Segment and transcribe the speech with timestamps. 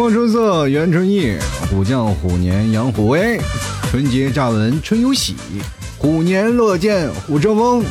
[0.00, 1.34] 光春色元春意，
[1.68, 3.38] 虎将虎年养虎威。
[3.90, 5.36] 春节乍闻春有喜，
[5.98, 7.84] 虎年乐见虎生风。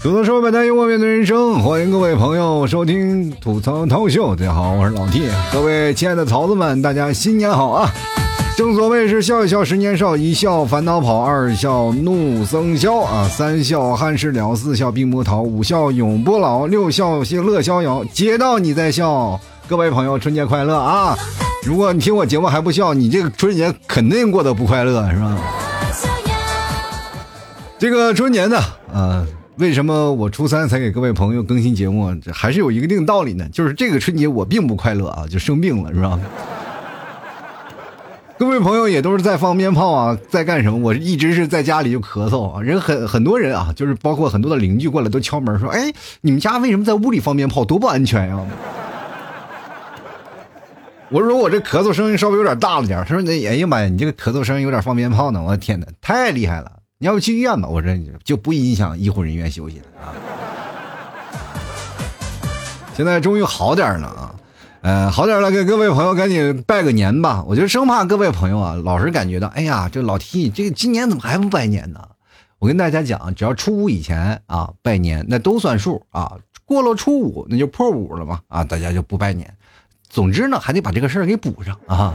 [0.00, 4.36] 吐槽说百态，幽默面对人生，欢迎各位朋友收听吐槽涛秀。
[4.36, 5.22] 大家好，我是老 T，
[5.52, 7.92] 各位亲爱的曹子们，大家新年好啊！
[8.56, 18.04] 正所谓是笑一笑十年少，一笑烦恼跑，二笑怒僧消啊，三笑汉事了，四笑病魔逃，五笑永不老，六笑谢乐逍遥。
[18.12, 19.40] 接到你在笑，
[19.70, 21.16] 各位朋友春节快乐啊！
[21.62, 25.38] 如果你听我节目还不笑，你这个春节肯定过得不快乐，是吧？
[27.78, 28.58] 这个春节呢，
[28.92, 29.24] 啊。
[29.58, 32.12] 为什么我初三才给各位朋友更新节目？
[32.16, 33.48] 这还是有一定道理呢。
[33.52, 36.18] 就是这个春节我并不快乐啊，就生病了，是吧？
[38.36, 40.80] 各位朋友也都是在放鞭炮啊，在干什么？
[40.80, 42.60] 我一直是在家里就咳嗽啊。
[42.60, 47.64] 人很很多人啊，就是包括很多的邻居过来都敲门说：“哎，你们家为什么在屋里放鞭炮？
[47.64, 48.36] 多不安全呀！”
[51.10, 53.04] 我说我这咳嗽声音稍微有点大了点。
[53.04, 56.70] 他说：“那哎呀妈呀，你这个咳嗽声音有点放鞭炮呢！”我的天哪，太厉害了！
[56.98, 57.68] 你要不去医院吧？
[57.68, 57.90] 我说
[58.22, 60.14] 就不影响医护人员休息了啊。
[62.94, 64.34] 现在终于好点了啊，
[64.82, 67.42] 呃，好点了，给各位朋友赶紧拜个年吧。
[67.44, 72.00] 我就生怕各位朋友啊，老是感觉到，哎呀，这老 T 这个今年怎么还不拜年呢？
[72.60, 76.36] 我跟大家讲，只要初五以前啊拜年，那都算数啊。
[76.64, 79.52] 过了初五，那就破五了嘛啊，大家就不拜年。
[80.10, 82.12] 总之呢，还得把这个事儿给补上啊。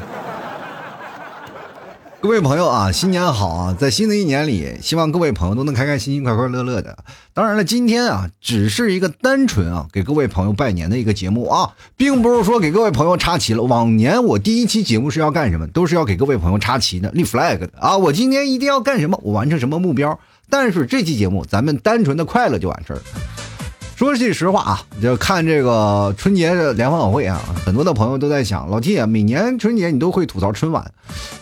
[2.19, 3.77] 各位朋友啊，新年好啊！
[3.79, 6.97] 在新的一年里，希望各位朋友都能开开心心、快快乐乐的。
[7.33, 13.61] 当然了，今天啊，只是一个单纯啊给各位朋友拜年的一个节目啊，并不是说给各位朋友插旗了。
[13.61, 15.67] 往年我第一期节目是要干什么？
[15.67, 17.95] 都是要给各位朋友插旗的、立 flag 的啊！
[17.95, 19.19] 我今天一定要干什么？
[19.23, 20.19] 我完成什么目标？
[20.49, 22.99] 但是这期节目，咱们单纯的快乐就完事儿。
[23.95, 30.91] 说句实话啊，就看这个春节联欢晚会啊，很多的朋友都在想，老 T 啊，每年春节你都会吐槽春晚，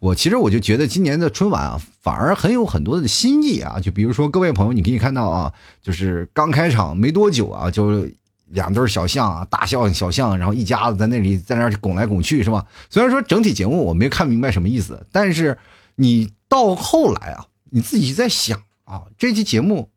[0.01, 3.79] 我其实我就觉得今年的春晚啊，反而很有很多的新意啊。
[3.79, 8.05] 就比如说各位朋友，你可以看到啊，就是刚开场没多久啊，就
[8.49, 12.63] 两对小象啊，大象小象，然后一家子在那里在那拱来拱去，是吧？
[12.87, 15.57] 虽然说整体节目我没看明白什么意思，但是
[15.95, 19.89] 你到后来啊，你自己在想啊，这期节目。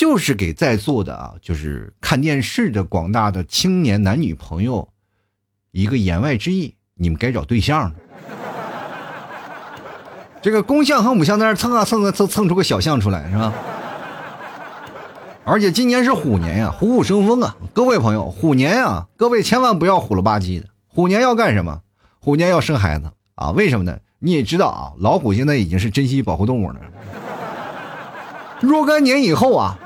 [0.00, 4.88] 就是给在座的啊，就是看电视的广大的青年男女朋友，
[5.72, 7.92] 一个言外之意，你们该找对象了。
[10.40, 13.52] 这个公象和母象在那蹭啊蹭啊蹭蹭出个小象出来，是吧？
[15.44, 17.54] 而且今年是虎年呀，虎虎生风啊！
[17.74, 20.66] 各位朋友，虎年呀，各位千万不要虎了吧唧的。
[20.88, 21.82] 虎年要干什么？
[22.20, 23.50] 虎年要生孩子啊？
[23.50, 23.98] 为什么呢？
[24.18, 26.76] 你也知道啊，老虎现在已经是珍稀保护动物了。
[28.62, 29.78] 若干年以后啊。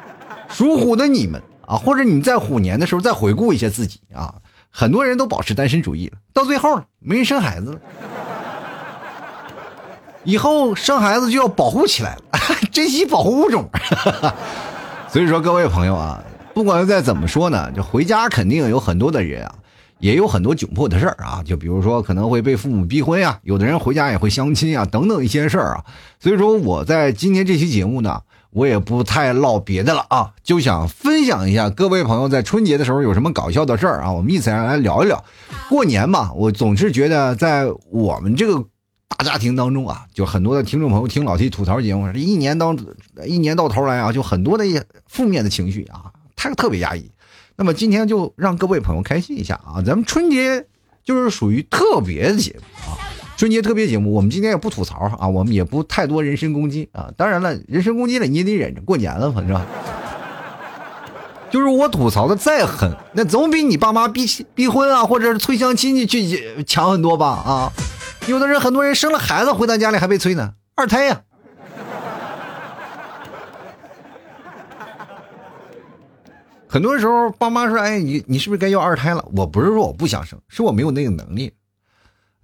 [0.55, 4.37] 属虎的你们啊，或者你在虎年的时候再回顾一下自己啊，
[4.71, 7.81] 很多人都保持单身主义了，到最后没人生孩子了。
[10.23, 12.23] 以后生孩子就要保护起来了，
[12.71, 13.69] 珍惜保护物种。
[15.11, 16.23] 所以说，各位朋友啊，
[16.55, 19.57] 不管再怎么说呢，就回家肯定有很多的人啊，
[19.99, 25.85] 也有很多窘迫的事儿啊，就比如说可能会被父母逼婚呀，有的人回家也会相亲啊，等等一些事儿啊。
[26.21, 28.21] 所以说，我在今天这期节目呢。
[28.55, 35.23] 我也不太唠别的了啊，就想分享一下各位朋友在春节的时候有什么搞笑的事儿啊，我们一起来聊一聊。
[35.69, 38.65] 过年嘛，我总是觉得在我们这个
[39.09, 42.79] 大家庭当中啊，就很多的听众朋友听老 T 吐槽节目，这一年当
[43.27, 44.65] 一年到头来啊，就很多的
[45.09, 47.11] 负面的情绪啊，太特别压抑。
[47.57, 50.65] 那么今天就让各位朋友开心一下啊，咱们春节
[51.03, 53.04] 就是属于特别的节目啊。
[53.37, 57.11] 春节特别节目，我们今天也不吐槽啊，我们也不太多人身攻击啊。
[57.17, 59.61] 当然了，人身攻击了你也得忍着，过年了反正。
[61.51, 67.73] 就是我吐槽的再狠，那总比你爸妈逼逼婚啊，或者是催相亲去强很多吧啊。
[68.27, 71.23] 有的人，很多人生了孩子回到家里还被催呢，二胎呀。
[76.69, 81.53] 很多时候，爸妈说：“哎，你你是不是该要二胎了？”我不是说我不想生，是我没有那个能力。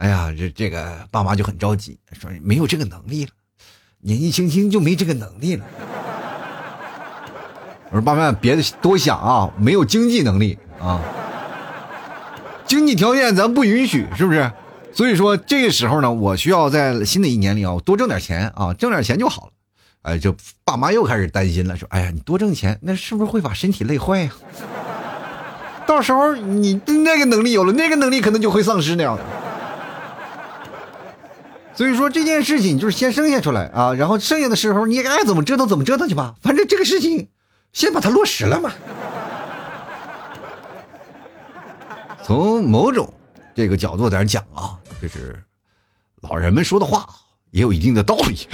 [0.01, 3.31] 哎呀，这这个爸妈就很着急，说没有这个能力了，
[4.01, 5.65] 年纪轻轻就没这个能力了。
[7.91, 10.99] 我说爸妈别多想啊，没有经济能力啊，
[12.67, 14.51] 经济条件咱不允许，是不是？
[14.95, 19.53] 所以说这个时候呢，我需要在新的一年里啊多挣点钱啊，挣点钱就好了。
[20.01, 24.33] 哎，就爸妈又开始担心了，说哎呀，你多挣钱，那是不是会把身体累坏呀？
[25.87, 29.23] 到时候你那个能力有了，那个能力可能就会丧失那样的。
[31.81, 37.29] 所以说这件事情就是先生下出来啊，然后剩下的时候你爱怎么折腾怎么折腾去吧，反正这个事情
[37.73, 38.71] 先把它落实了嘛。
[42.23, 43.11] 从某种
[43.55, 45.43] 这个角度在这讲啊，就是
[46.21, 47.09] 老人们说的话
[47.51, 48.35] 也有一定的道理。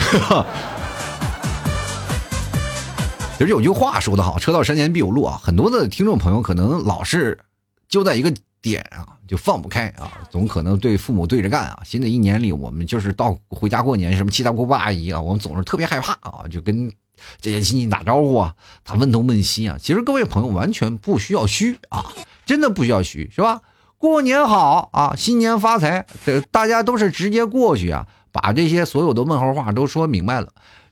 [3.37, 7.40] 其实有句话说得好，“车到山前必有路”啊，很多的听众朋友可能老是
[7.88, 8.32] 就在一个
[8.69, 11.81] 点啊，就放不开啊，总可能对父母对着干啊。
[11.85, 16.93] 新的一年里，我们就是到回家过年，什么七大姑八大姨啊，我们总是特别害怕啊，就跟
[17.41, 18.55] 这些亲戚打招呼啊，
[18.85, 19.77] 他问东问西啊。
[19.81, 22.07] 其实各位朋友完全不需要虚啊，
[22.45, 23.61] 真的不需要虚，是吧？
[23.99, 30.49] 过年好啊，新年发财，这大家都是直接过去啊，把这些所有的问候话都说明白了。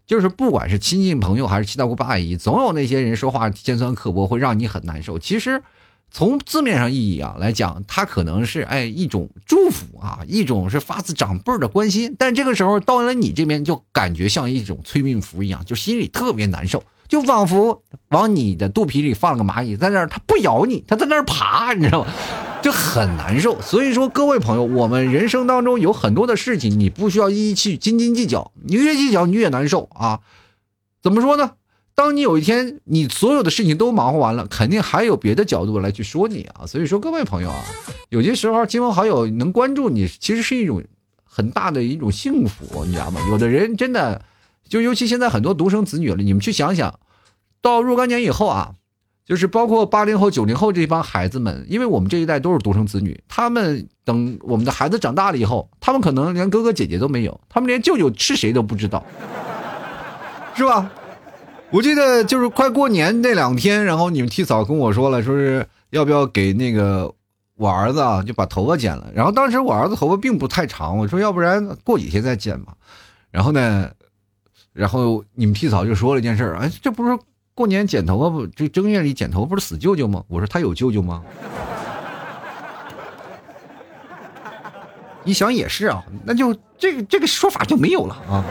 [0.07, 5.19] 就是不管是亲戚朋友还是七大姑八大姨，总有那些人说话尖酸刻薄，会让你很难受。
[5.19, 5.63] 其实，
[6.15, 12.15] 从字面上意义啊来讲，他可能是哎一种祝福啊，一种是发自长辈的关心。
[12.17, 22.13] 但这个时候到了你这边，就感觉像一种催命符一样，就心里特别难受，就仿佛往你的肚皮里放了个蚂蚁，在那儿它不咬你，它在那儿爬，你知道吗？
[22.63, 30.21] 就很难受，所以说各位朋友，我们人生当中有很多的事情，你不需要一一去斤斤计较，你越计较你越难受啊。
[31.03, 31.55] 怎么说呢？
[31.95, 36.67] 当你有一天你所有的事情都忙活完了，肯定还有别的角度来去说你啊。
[36.67, 37.65] 所以说各位朋友啊，
[38.09, 40.83] 有些时候亲朋好友能关注你，其实是一种
[41.25, 43.21] 很大的一种幸福，你知道吗？
[43.31, 44.25] 有的人真的，
[44.69, 46.99] 就尤其现在很多独生子女了，你们去想想，
[47.63, 48.75] 到若干年以后啊。
[49.27, 59.03] 就是包括八零后、九零后这帮孩子们，因为我们这一代都是独生子女，他们等我们的孩子长大了以后，他们可能连哥哥姐姐都没有，他们连舅舅是谁都不知道，
[60.55, 60.93] 是吧？
[61.75, 67.13] 我记得就是快过年那两天，然后你们替嫂跟我说了，说是要不要给那个
[67.57, 69.11] 我儿子啊，就把头发剪了。
[69.13, 72.75] 然后当时我儿子头发并不太长，我说要不然过几天再剪吧。
[73.33, 73.91] 然后呢，
[74.73, 77.19] 然后你们替嫂就说了一件事儿，哎，这不是。
[77.57, 78.47] 过年剪头发不？
[78.47, 80.23] 这正月里剪头发不是死舅舅吗？
[80.29, 81.25] 我说他有舅舅吗？
[85.25, 88.45] 一想也是啊，那就这个这个说法就没有了啊。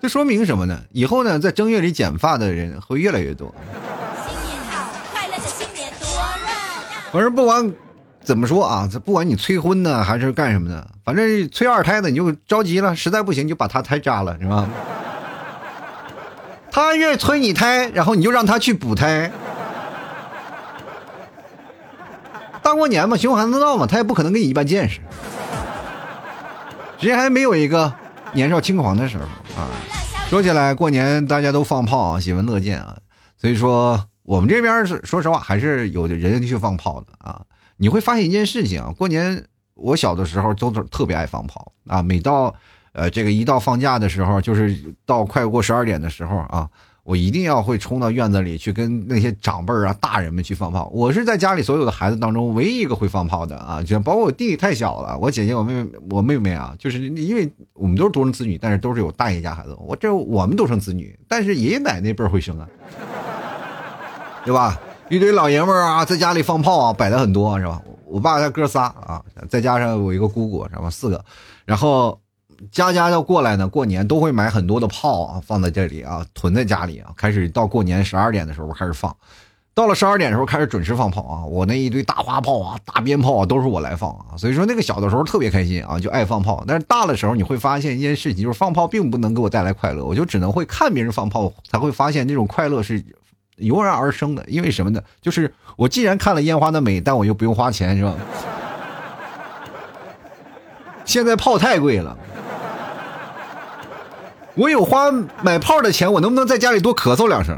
[0.00, 0.80] 这说明什么呢？
[0.92, 3.54] 以后呢，在正月里剪发的人会越来越多。
[4.26, 6.08] 新年好，快乐的新年多
[7.12, 7.72] 反正不管。
[8.20, 8.86] 怎么说啊？
[8.92, 14.68] 这不管你催婚呢，还是干什么的，反正催二胎的你就着急了，实在不行就把他胎扎了，是吧？
[16.70, 19.32] 他愿意催你胎，然后你就让他去补胎。
[22.62, 25.00] 大过年嘛，熊孩子闹嘛，他也不可能跟你一般见识。
[26.98, 27.90] 谁还没有一个
[28.34, 29.24] 年少轻狂的时候
[29.62, 29.70] 啊？
[30.28, 32.98] 说起来，过年大家都放炮啊，喜闻乐见啊。
[33.36, 37.42] 所以说，我们这边是说实话，还是有的人去放炮的啊。
[37.76, 39.44] 你会发现一件事情啊，过年
[39.74, 42.02] 我小的时候都特别爱放炮啊。
[42.02, 42.54] 每到
[42.92, 46.68] 呃这个一到放假的时候，就是到快过十二点的时候啊，
[47.08, 50.90] 我一定要会冲到院子里去跟那些长辈啊、大人们去放炮。
[50.92, 59.74] 我是在家里所有的孩子当中唯一一个会放炮的啊，就包括我弟弟太小了，我姐姐、我妹妹、我妹妹啊，就是因为我们都是独生子女，但是都是有大爷家孩子。
[59.80, 62.68] 我这我们独生子女，但是爷爷奶奶辈会生啊，
[64.44, 64.78] 对吧？
[65.08, 67.80] 一堆老爷们儿啊，在家里放炮啊，摆的很多，是吧？
[68.04, 70.90] 我爸他哥仨啊，再加上我一个姑姑，然后？
[70.90, 71.24] 四个，
[71.64, 72.20] 然后
[72.70, 79.14] 家家要过来呢，过年都会买很多的炮啊，放在这里啊，囤在家里啊，开始到过年十二点的时候开始放，
[79.74, 86.64] 到了十二点的时候开始准时放炮啊，我那一堆大花炮啊、大鞭炮啊，都是我来放啊，所以说那个小的时候特别开心啊，就爱放炮。
[86.66, 93.04] 但是大的时候你会发现一件事情，就是放炮并不能给我带来快乐，我就只能会看别人放炮，才会发现那种快乐是。
[93.58, 95.02] 油然而生的，因为什么呢？
[95.20, 98.14] 就是我既然看了烟花的美，但我又不用花钱，是吧？
[101.04, 102.16] 现在炮太贵了，
[104.58, 105.10] 我有花
[105.40, 107.56] 买炮的钱，我能不能在家里多咳嗽两声？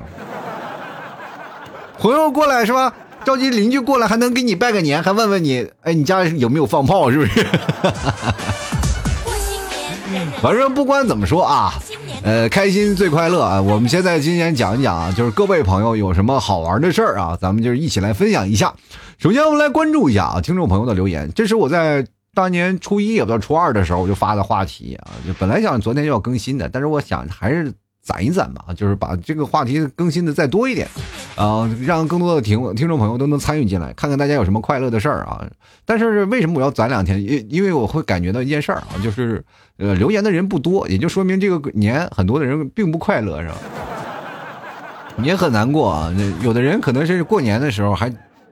[1.99, 2.93] 朋友过来是吧？
[3.25, 7.11] 着急邻居过来还能给你拜个年，还问问你，哎，你家里有没有放炮？
[7.11, 7.47] 是不是？
[10.43, 11.73] 反正不管怎么说啊。
[12.23, 13.63] 呃，开心最快乐啊！
[13.63, 18.75] 我们现在今天讲一讲啊，就是各位朋友有什么好玩的事儿啊，咱们就是一起来分享一下。
[19.17, 21.33] 首先，我们来关注一下啊，听众朋友的留言。
[21.35, 22.05] 这是我在
[22.35, 27.73] 大年初一也不知道初二的时候我就发的话题啊，就本来想昨天就要更新的，但是我想还是。
[28.03, 30.89] 攒一攒吧，就是把这个话题更新的再多一点，
[31.37, 35.47] 啊，让更多的听听众朋友都能参与进来，看看大家有什么快乐的事儿啊。
[35.85, 37.23] 但是为什么我要攒两天？
[37.23, 39.45] 因因为我会感觉到一件事儿啊，就是
[39.77, 43.55] 呃留言的人不多，也就说明这个年很多的人并不快乐，是吧？
[45.23, 46.11] 也很难过啊。
[46.41, 48.11] 有的人可能是过年的时候还。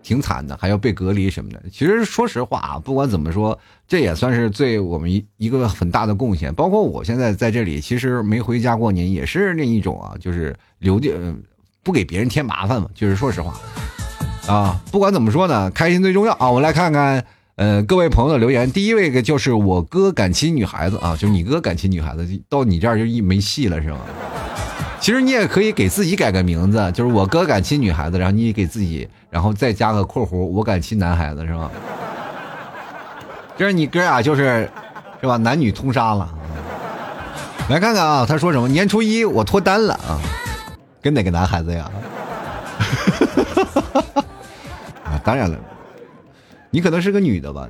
[0.08, 1.62] 挺惨的，还要被隔离什么的。
[1.70, 6.54] 其实说实话啊，不管怎么说，这也算是对我们一一个很大的贡献。
[6.54, 11.14] 包括我现在在这里，其实没回家过年，也是那一种啊，就是留点
[11.82, 12.88] 不给别人添麻烦嘛。
[12.94, 13.54] 就是说实话，
[14.50, 16.48] 啊，不管怎么说呢，开心最重要啊！
[16.48, 17.22] 我们来看看，
[17.56, 18.72] 呃，各位朋友的留言。
[18.72, 23.98] 第一位个就是我哥敢亲女孩子啊，就你哥敢亲女孩子，到你这儿就一没戏了是吗？
[25.00, 31.70] 其实你也可以给自己改个名字，就是我哥敢亲女孩子，然后你给自己，然后再加个括弧，我敢亲男孩子是吗？
[33.56, 34.68] 这是你哥俩就是，
[35.20, 35.36] 是吧？
[35.36, 36.28] 男女通杀了。
[37.68, 38.68] 来看看啊，他说什么？
[38.68, 40.18] 年初一我脱单了啊，
[41.02, 41.90] 跟哪个男孩子呀？
[45.04, 45.58] 啊，当然了，
[46.70, 47.68] 你可能是个女的吧？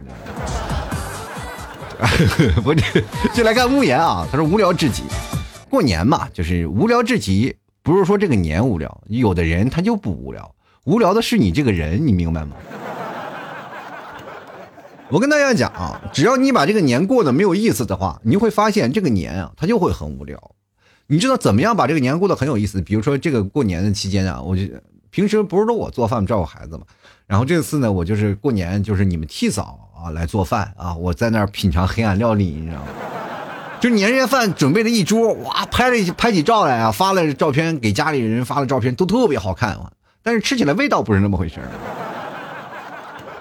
[2.62, 4.24] 不是，就来看慕言啊。
[4.30, 5.02] 他说无聊至极，
[5.68, 7.56] 过年嘛，就是无聊至极。
[7.82, 10.48] 不是说这个年无聊，有的人他就不无聊，
[10.88, 12.56] 无聊的是你这个人，你明白吗？
[15.10, 20.40] 我跟大家讲啊，只要你把这个年过得没有意思的话，你会发现这个年啊，它就会很无聊。
[21.06, 22.80] 你知道怎么样把这个年过得很有意思？
[22.80, 24.62] 比如说这个过年的期间啊，我就。
[25.10, 26.84] 平时不是都我做饭照顾孩子嘛，
[27.26, 32.86] 然后这次呢，我就是过年就是你们替嫂啊来做饭啊，我在那儿品尝黑暗料理，你知道吗？
[33.80, 39.90] 就年夜饭准备了一桌，哇，拍了拍起照来啊，发了照片给家里人发了照片，都特别好看啊，
[40.28, 41.64] 但是吃起来味道不是那么回事儿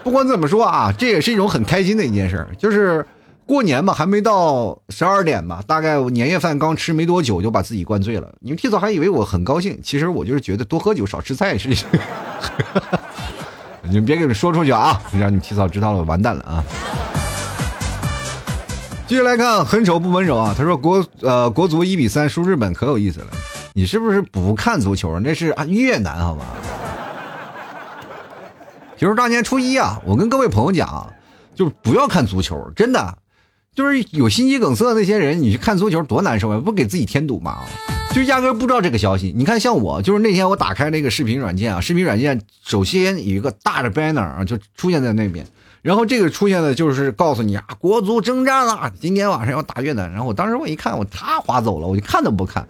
[0.06, 3.06] 不管怎么说啊，这也是一种很开心的一件事儿就是。
[3.46, 8.27] 过年嘛，还没到十二点吧，大概我年夜饭刚吃没多久，就把自己灌醉了。
[8.41, 11.70] 你们提早还以为我很高兴，其实我就是觉得多喝酒少吃菜是。
[13.84, 16.63] 你们别给你们说出去啊，让你提早知道了，完蛋了啊！
[19.08, 20.53] 继续来看，很丑不温柔啊。
[20.58, 23.27] 他说国呃国足一比三输日本，可有意思了。
[23.78, 25.20] 你是不是不看足球？
[25.20, 26.44] 那是啊越南好吗？
[28.98, 31.14] 就是大年初一啊，我跟各位朋友讲，
[31.54, 33.20] 就是不要看足球，真的。
[33.76, 36.60] 就是有心肌梗塞那些人，你去看足球多难受啊！
[36.60, 37.60] 不给自己添堵吗？
[38.12, 39.32] 就压根不知道这个消息。
[39.38, 45.46] 你看，像我，就是那天我打开那个视频软件啊，视频软件首先有一个大的 banner 啊，就出现在那边，
[45.84, 50.10] 然后这个出现的就是告诉你啊，国足征战了，今天晚上要打越南。
[50.10, 52.68] 然后我当时我一看，我他划走了，我就看都不看，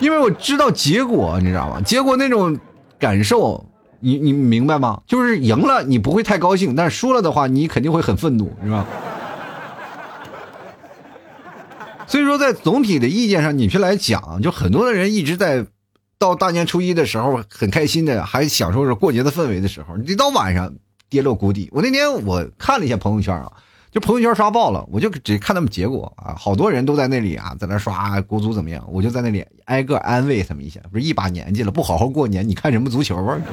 [0.00, 1.80] 因为我知道结果，你知道吗？
[1.82, 2.58] 结果那种
[2.98, 3.64] 感受，
[4.00, 5.02] 你你明白吗？
[5.06, 8.86] 就是赢了你不会太高兴，但是输了的话，你肯定会很愤怒，是吧？
[12.06, 15.64] 所以说，在总体的意见上，你去来讲，就很多的人一直在
[16.18, 20.74] 到大年初一的时候很开心的，还享受着过节的氛围的时候，你到晚上
[21.08, 21.68] 跌落谷底。
[21.72, 23.52] 我那天我看了一下朋友圈啊，
[23.90, 30.80] 就朋友圈刷爆了，我就只看他们结果啊，好多人都在那里啊，在那刷国足怎么样，我就在那里挨个安慰他们一下。
[30.92, 33.38] 不是一把年纪了，不好好过年，你看什么足球啊？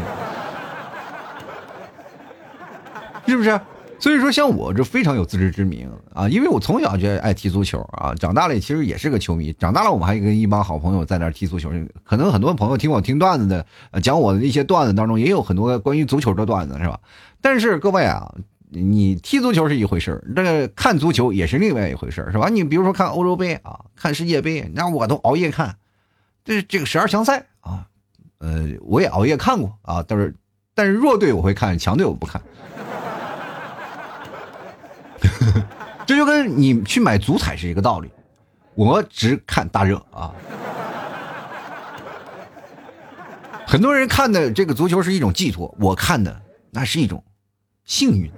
[3.26, 3.60] 是不是？
[4.00, 9.52] 所以说，像我这非常有自知之明啊，因为我从小就爱踢足球啊，长大了其实也是个球迷。
[9.54, 11.72] 长大了，我们还跟一帮好朋友在那踢足球。
[12.04, 13.66] 可能很多朋友听我听段子的，
[14.02, 17.00] 讲我的一些段子当中，也有很多关于足球的段子，是吧？
[17.42, 18.32] 但是各位啊，
[18.70, 22.50] 你踢足球是一回事这个看足球也是另外一回事是吧？
[22.50, 25.78] 你比如说看欧洲杯啊，看世界杯，那我都熬夜看。
[26.44, 27.88] 这这个十二强赛啊，
[28.40, 30.36] 呃，我也熬夜看过啊，但是
[30.76, 32.42] 但是弱队我会看，强队我不看。
[36.06, 38.10] 这就跟你去买足彩是一个道理，
[38.76, 40.34] 我只看大热啊。
[43.66, 47.24] 很多人看的这个足球是一种寄托，我看的那是一种
[47.86, 48.32] 幸运。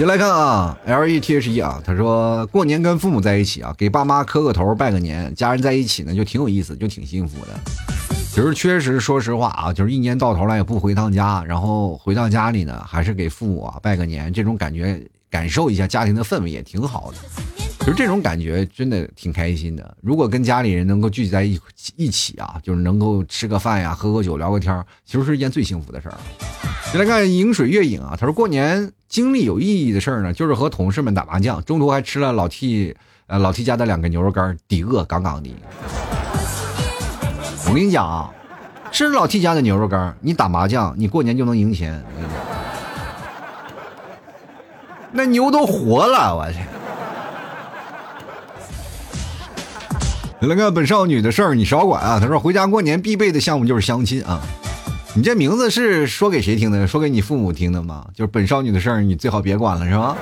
[0.00, 7.48] 先来看啊，L E T H E 啊，他说过年跟父母在一起啊，给爸妈磕个头拜个年，家人在一起呢就挺有意思，就挺幸福的。
[8.30, 17.18] 其实确实，说实话啊，就是一年到头来也不回趟家，然后回到家里呢，还是给父母啊拜个年，这种感觉感受一下家庭的氛围也挺好的。
[17.80, 19.96] 其实这种感觉真的挺开心的。
[20.02, 21.58] 如果跟家里人能够聚集在一
[21.96, 26.14] 一起啊，就是能够吃个饭呀、喝个酒、聊个天其实是一件最幸福的事儿。
[26.94, 32.94] 来看饮水月影啊，他说过年经历有意义的事儿呢，就是和同事们打麻将，中途还吃了老 T
[33.26, 35.50] 呃老 T 家的两个牛肉干，抵饿杠杠的。
[37.66, 38.30] 我跟你讲啊，
[38.92, 42.04] 吃老 T 家的牛肉干，你打麻将，你过年就能赢钱。
[45.12, 46.58] 那牛都活了，我去！
[50.42, 52.18] 那个本少女的事儿，你少管啊。
[52.18, 54.40] 他说回家过年必备的项目就是相亲啊。
[55.14, 56.86] 你这名字是说给谁听的？
[56.86, 58.06] 说给你父母听的吗？
[58.14, 60.16] 就是本少女的事儿，你最好别管了，是吧？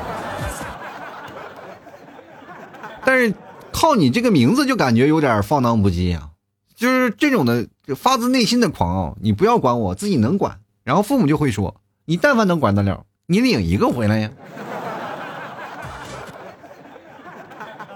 [3.05, 3.33] 但是
[3.71, 6.31] 靠你这个名字就感觉有点放荡不羁啊。
[6.75, 14.31] 就是这种的发自内心的狂傲，你不要管我自己能管，然后父母就会说，你但凡能管得了，你领一个回来呀。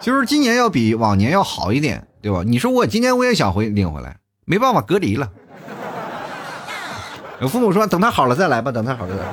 [0.00, 2.42] 就是今年要比往年要好一点，对吧？
[2.46, 5.28] 你说我今年我也想回领回来，没办法隔离了。
[7.40, 9.28] 有父母说等他好了再来吧，等他好了再来。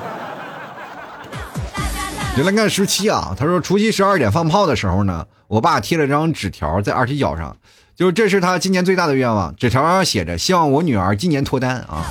[2.36, 7.56] 原来看十七啊，他说除夕十二点放炮的时候呢，我爸贴了张纸条在二踢脚上，
[7.96, 9.56] 就是这是他今年最大的愿望。
[9.56, 12.06] 纸条上写着希望我女儿今年脱单啊。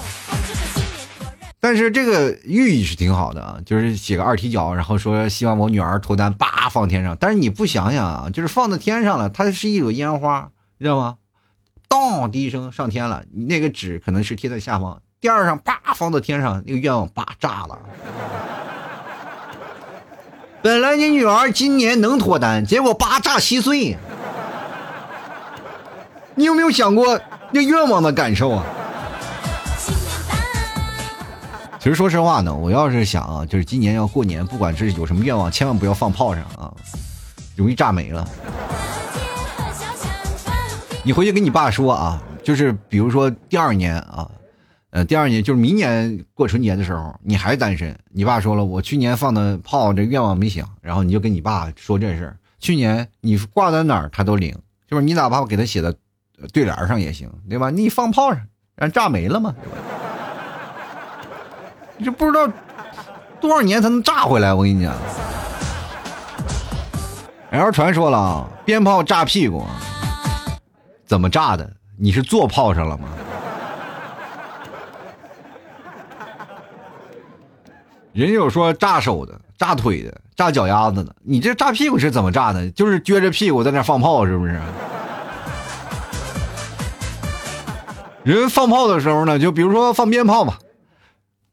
[1.61, 7.16] 但是这个寓意是挺好的啊，就是写个二踢脚，然后说希望我女儿脱单，叭放天上。
[7.18, 10.50] 但是你不想想啊，就是放在天上了，它是一朵烟花，
[10.85, 11.16] 知道吗？
[11.88, 17.78] 当的一声上天了，你那个纸可能是贴在下方，第二上叭放到天上，那个愿望叭炸了。
[20.61, 23.97] 本来你女儿今年能脱单，结果叭炸稀碎。
[26.35, 27.18] 你有没有想过
[27.52, 28.64] 那愿望的感受啊？
[31.78, 36.70] 其实说实话呢，我要是想啊，就是今年要过年，不管是有什么愿望，千万不要放炮上啊，
[37.56, 38.28] 容易炸没了。
[41.08, 44.30] 你回去跟你爸说啊，就是比如说第二年啊，
[44.90, 52.36] 呃，第二年就是明年过春节的时候，你还单身，你爸说了，我去年放的炮这愿望没响，然后你就跟你爸说这事儿。
[52.58, 54.54] 去年你挂在哪儿他都灵，
[54.86, 55.96] 就是你哪怕我给他写的
[56.52, 57.70] 对联上也行，对吧？
[57.70, 58.42] 你放炮上
[58.76, 59.54] 让炸没了嘛。
[61.96, 62.46] 你这不知道
[63.40, 64.94] 多少年才能炸回来，我跟你讲。
[67.48, 69.64] 然后传说了啊，鞭炮炸屁股，
[71.08, 71.68] 怎么炸的？
[71.98, 73.08] 你是坐炮上了吗？
[78.12, 82.70] 人有说炸手的、炸腿的、炸脚丫子的，你这炸屁股是怎么炸的？
[82.72, 84.60] 就是撅着屁股在那放炮，是不是？
[88.22, 90.58] 人放炮的时候呢，就比如说放鞭炮吧。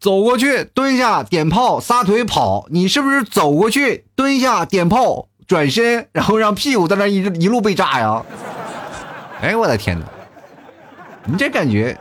[0.01, 2.67] 走过去，蹲下，点炮，撒腿跑。
[2.69, 8.21] 你是不是走过去，蹲下，点炮，转身，然后让屁股在那一一路被炸呀？
[9.42, 10.06] 哎，我的天哪！
[11.25, 11.98] 你这感觉，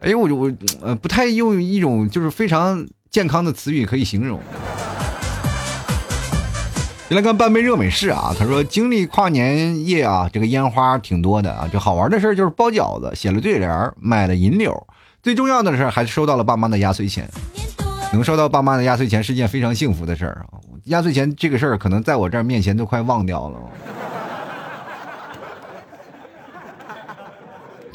[0.00, 4.40] 哎呦，我我呃不太用一种就是非常健康的词语可以形容。
[7.10, 11.66] 来看半杯热美式啊，他说经历跨年夜啊，这个烟花挺多的啊。
[11.72, 14.86] 这好玩的事就是包饺子，写了对联，买了银柳。
[15.22, 17.26] 最重要的是，还收到了爸妈的压岁钱。
[18.12, 20.60] 能收到爸妈的压岁钱是件非常幸福的事儿啊！
[20.84, 23.58] 压岁钱这个事儿，可能在我这儿面前都快忘掉了。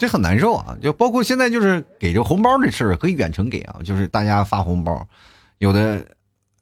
[0.04, 0.76] 这很难受啊！
[0.82, 5.08] 就包括现在，就是给这红包的事儿，可以远程给啊，就是大家发红包。
[5.60, 6.06] 有的，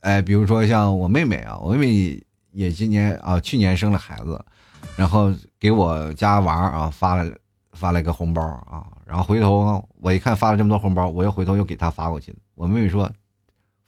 [0.02, 4.40] 哎，比如说像我妹妹啊，我妹妹也今年啊，去年生了孩子，
[4.96, 7.34] 然后给我家娃啊发了
[7.72, 8.86] 发了一个红包啊。
[9.08, 12.32] 然后回头我一看发了这么多红包，我又回头又给他发过去。
[12.54, 13.12] 我妹妹说：“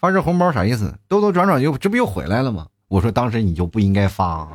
[0.02, 0.92] 发这红包啥意思？
[1.08, 4.48] 兜兜转转又这不又回来了吗？”我说：“当时你就不应该发。”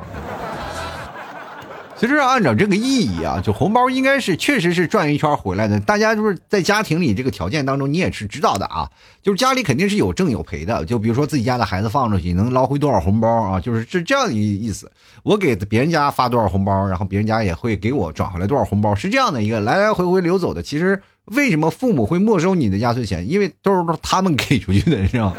[1.99, 5.77] 其实按照这个意义啊，就红包应该是确实是转一圈回来的。
[5.81, 8.89] 大家就是在家庭里这个条件当中，你也是知道的啊，
[9.21, 10.85] 就是家里肯定是有挣有赔的。
[10.85, 14.89] 就比如说自己家的孩子放出去能捞回多少红包啊，就是是这样的意思。
[15.23, 20.63] 我给别人家发多少红包，然后别人家也会给我转回来多少红包，是这样的一个来来回回流走的。
[20.63, 23.29] 其实为什么父母会没收你的压岁钱？
[23.29, 25.33] 因为都是他们给出去的，是吧？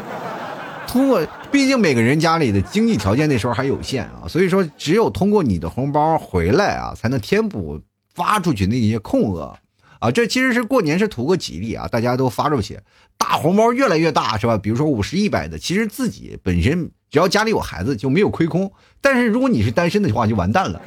[0.91, 7.79] 通过，毕竟每个人家里的经济条件那时候还有限啊，所以说只有通过你的红包回来啊，才能填补
[8.13, 9.57] 发出去那些空额
[9.99, 10.11] 啊。
[10.11, 12.77] 这其实是过年是图个吉利啊，大家都发出去，
[13.17, 14.57] 大红包越来越大是吧？
[14.57, 20.81] 比如说五十、一百的，其实自己本身只要家里有孩子就没有亏空，但是如果你是单身的话就完蛋了。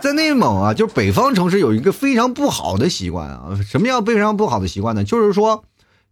[0.00, 5.04] 在内蒙啊，就北方城市有一个非常不好的习惯啊，什么叫非常不好的习惯呢？
[5.04, 5.64] 就是说。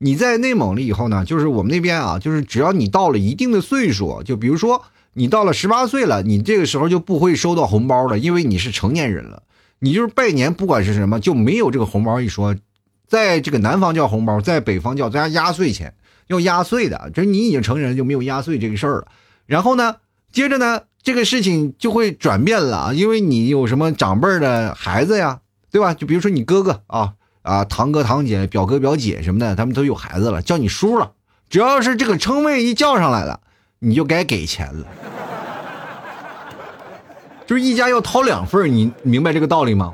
[0.04, 9.44] 你在内蒙了以后呢，就是我们那边啊，就是只要你到了一定的岁数，就比如说你到了十八岁了，你这个时候就不会收到红包了，因为你是成年人了。
[9.78, 12.56] 你就是拜年，不管是什么，就没有这个红包一说。
[13.06, 15.94] 在这个南方叫红包，在北方叫加压岁钱，
[16.26, 17.12] 要压岁的。
[17.14, 19.06] 是你已经成人就没有压岁这个事儿了。
[19.46, 19.96] 然后呢，
[20.32, 25.94] 接着呢，这个事情就会转变了，因为你有什么长辈的孩子呀，对吧？
[25.94, 27.14] 就比如说你哥哥啊。
[27.42, 31.12] 啊，堂哥堂姐、表哥表姐什么的，他们都有孩子了，叫你叔了。
[31.50, 33.40] 只要是这个称谓一叫上来了，
[33.80, 34.86] 你就该给钱了。
[37.46, 39.92] 就是一家要掏两份你明白这个道理吗？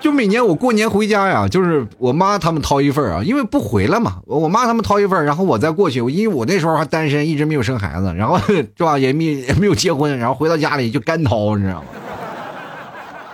[0.00, 4.22] 就每年我过年回家呀，就是我妈他们掏一份啊，因为不回来嘛。
[4.24, 5.98] 我妈他们掏一份然后我再过去。
[5.98, 11.88] 因为我那时候还单身，一直没有生孩子，然后 是吧，也没也没有结婚，然后回到家里就干掏，你知道吗？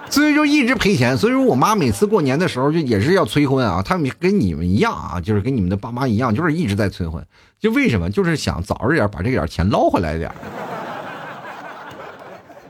[0.08, 7.24] 所以就一直赔钱，所以说我妈每次过年的时候就也是要催婚啊，他们跟你们一样啊，就是跟你们的爸妈一样，就是一直在催婚，
[7.58, 8.08] 就为什么？
[8.10, 10.30] 就是想早着点把这点钱捞回来点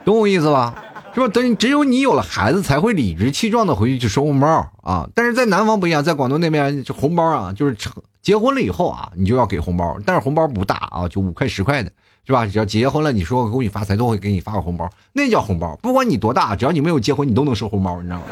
[0.04, 0.74] 懂我意思吧？
[1.14, 1.28] 是吧？
[1.28, 5.08] 等只有你有了孩子，才会理直气壮的回去去收红包啊。
[5.14, 11.90] 但是在南方不一样，在广东那边，这红包啊，就是成结婚了以后啊，你就要给红包，但是红包不大啊，就五块十块的，
[12.26, 12.44] 是吧？
[12.44, 15.78] 只要结婚了，你说恭喜发财，都会给你发个红包，那叫红包。
[15.80, 18.24] 不管你多大，只要你没有结婚，你都能收红包，你知道吗？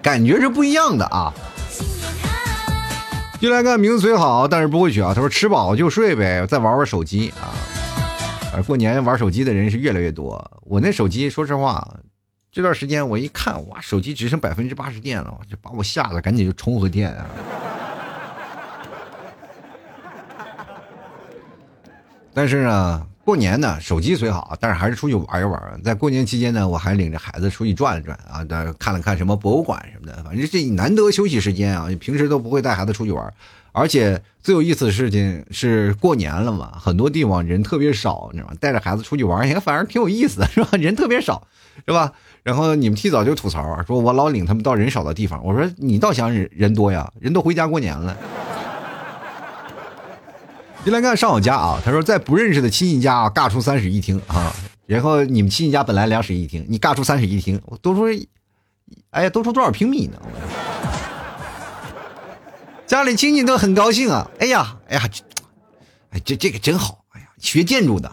[0.00, 1.34] 感觉是不一样的啊。
[3.38, 5.12] 进来看名嘴好，但是不会学啊。
[5.12, 7.52] 他说吃饱就睡呗，再玩玩手机啊。
[8.54, 10.42] 而过年玩手机的人是越来越多。
[10.62, 11.86] 我那手机，说实话，
[12.50, 17.26] 这段时间我一看，哇，手机只剩百分之八十电了，就把我吓得赶紧就充回电啊。
[22.36, 25.80] 但是呢，过年呢，手机虽好，但是还是出去玩一玩。
[25.82, 28.44] 在过年期间呢，我还领着孩子出去转了转啊，
[28.78, 30.22] 看了看什么博物馆什么的。
[30.22, 33.32] 反正这难得休息时间啊，平时都不会带孩子出去玩。
[33.72, 38.56] 而且最有意思的事情是过年了嘛，很多地方人特别少，你知道吗？
[38.60, 40.68] 带着孩子出去玩也反而挺有意思的，是吧？
[40.72, 41.48] 人特别少，
[41.88, 42.12] 是吧？
[42.42, 45.42] 然后你们提早就吐槽说，我老领他们到人少的地方。
[45.42, 48.14] 我说你倒想人人多呀，人都回家过年了。
[50.86, 54.54] 进来看上我家啊，他说在不认识的亲戚家啊尬出三室一厅啊，
[54.86, 58.04] 然后你们亲戚家本来两室一厅，你尬出三室一厅，我多出，
[59.10, 60.16] 哎呀，多出多少平米呢？
[62.86, 64.30] 家里亲戚都很高兴啊！
[64.38, 65.02] 哎呀，哎呀，
[66.10, 67.00] 哎，这这个真好！
[67.14, 68.08] 哎呀，学建筑的，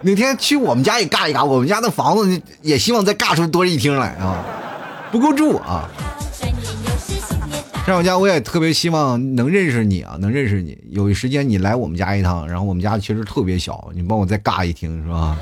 [0.00, 4.44] 哪天去我们家也尬一尬，我们家的房子也希望再尬出多一厅来啊，
[5.12, 5.88] 不够住啊！
[7.84, 15.36] 上我家我也特别希望能认识你啊，能认识你，有时间你来我们家一趟，然后我们家其实特别小，你帮我再尬一厅是吧？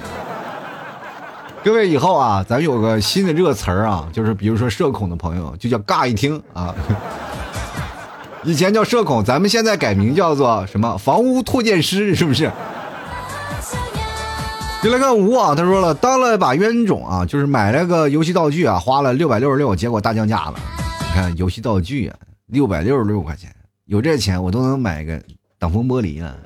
[1.63, 6.75] 各位以后啊，咱有个新的热词儿啊，就是比如说社恐的朋友，就叫尬一听啊。
[8.43, 10.97] 以前叫社恐，咱们现在改名叫做什么？
[10.97, 12.51] 房屋拓建师是不是？
[14.83, 20.55] 就来看吴啊，他说了，当了把冤种啊，就是买了个游戏道具啊，花了六百六十六，结果大降价了。
[21.13, 22.17] 你看游戏道具啊，
[22.51, 25.23] 六百六十六块钱，有这钱我都能买个
[25.59, 26.37] 挡风玻璃了。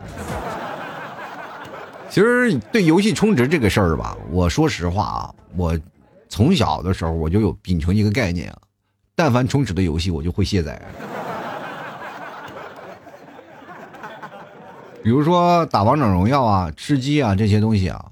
[2.10, 5.78] 其实对游戏充值这个事儿吧，我说实话啊，我
[6.28, 8.58] 从小的时候我就有秉承一个概念啊，
[9.16, 10.80] 但凡充值的游戏我就会卸载。
[15.02, 18.04] 比如说打王者荣耀啊、吃鸡啊这些东西啊，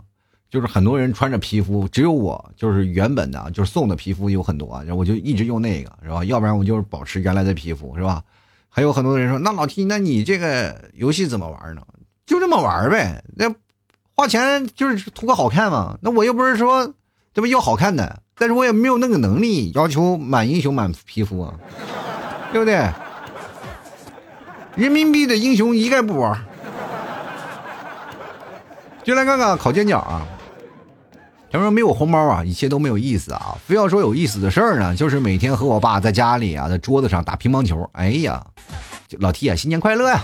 [0.52, 6.22] 就是很多人穿着皮肤，只有我就是原本的，就是送的皮肤有很多，然后我就一直用那个，是吧？
[6.26, 8.22] 要不然我就是保持原来的皮肤，是吧？
[8.68, 11.80] 还有很多人说，那老 T，那你这个游戏怎么玩呢？
[12.26, 13.52] 就这么玩呗，那。
[14.14, 16.92] 花钱就是图个好看嘛，那我又不是说，
[17.32, 21.54] 这不要好看的，但是我也没有那个能力要求满英雄满皮肤啊，
[22.52, 22.74] 对不对？
[24.76, 26.38] 人民币的英雄一概不玩。
[29.02, 30.28] 就来看看烤煎饺啊，
[31.52, 37.86] 他说没有红包啊，一切都没有意思啊，非要说有意思的事儿呢，就是每天和我爸在家里啊，在桌子上打乒乓球。
[37.92, 38.42] 哎呀，
[39.18, 40.22] 老 T 啊，新年快乐呀！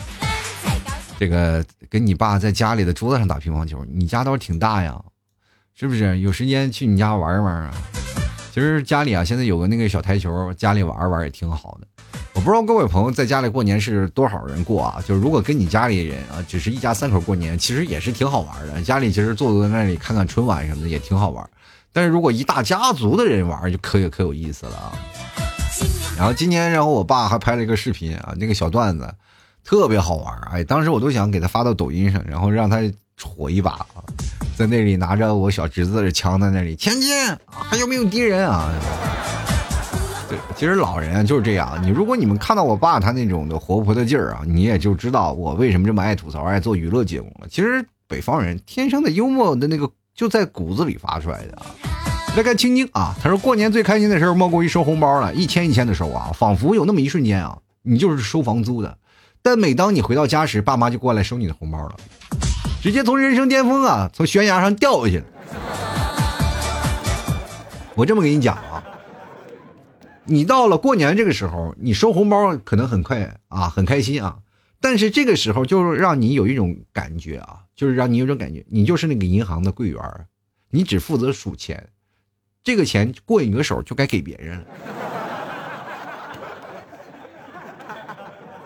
[1.18, 4.98] 这个跟你爸在家里的桌子上打乒乓球，你家倒是挺大呀，
[5.74, 6.18] 是不是？
[6.20, 7.74] 有时间去你家玩一玩啊？
[8.54, 11.86] 其实家里啊，现在有个那个小台球，家里玩玩也挺好的。
[12.38, 15.02] 我不知道各位朋友在家里过年是多少人过啊？
[15.04, 18.80] 就是如果跟你家里人啊，只是一家三口过年，其实也是挺好玩的。
[18.80, 21.44] 家里其实坐坐在那里看看春晚什么的也挺好玩。
[21.92, 24.92] 但是如果一大家族的人玩，就可可有意思了啊。
[26.16, 29.12] 然后今年，然后我爸还拍了一个视频啊，那个小段子。
[29.64, 32.78] 特别好玩哎，当时我都想给他发到抖音上，然后让他
[33.20, 33.98] 火一把啊，
[34.56, 37.10] 在那里拿着我小侄子的枪在那里前进，
[37.48, 38.72] 还有没有敌人啊？
[40.28, 47.48] 对，其实老人就是这样，你如果你们看到我爸他那种的活泼的劲儿啊，你也就知道我为什么这么爱吐槽、爱做娱乐节目了。
[47.48, 51.66] 其实北方人天生的幽默的那个就在骨子里发出来的啊。
[52.36, 58.98] 来看青青啊，他说过年最开心的事儿莫过于收红包了，一千一千的收啊，仿佛有那么一瞬间啊，你就是收房租的。
[59.40, 61.96] 但每当你回到家时，爸妈就过来收你的红包了，
[62.82, 65.24] 直接从人生巅峰啊，从悬崖上掉下去了。
[67.94, 68.84] 我这么跟你讲啊，
[70.28, 74.38] 你到了过年这个时候，你收红包可能很快啊，很开心啊，
[74.80, 80.00] 但是这个时候就是让你有一种感觉啊，就是让你有种感觉，你就是那个银行的柜员，
[80.70, 81.88] 你只负责数钱，
[82.62, 84.64] 这个钱过你个手就该给别人了，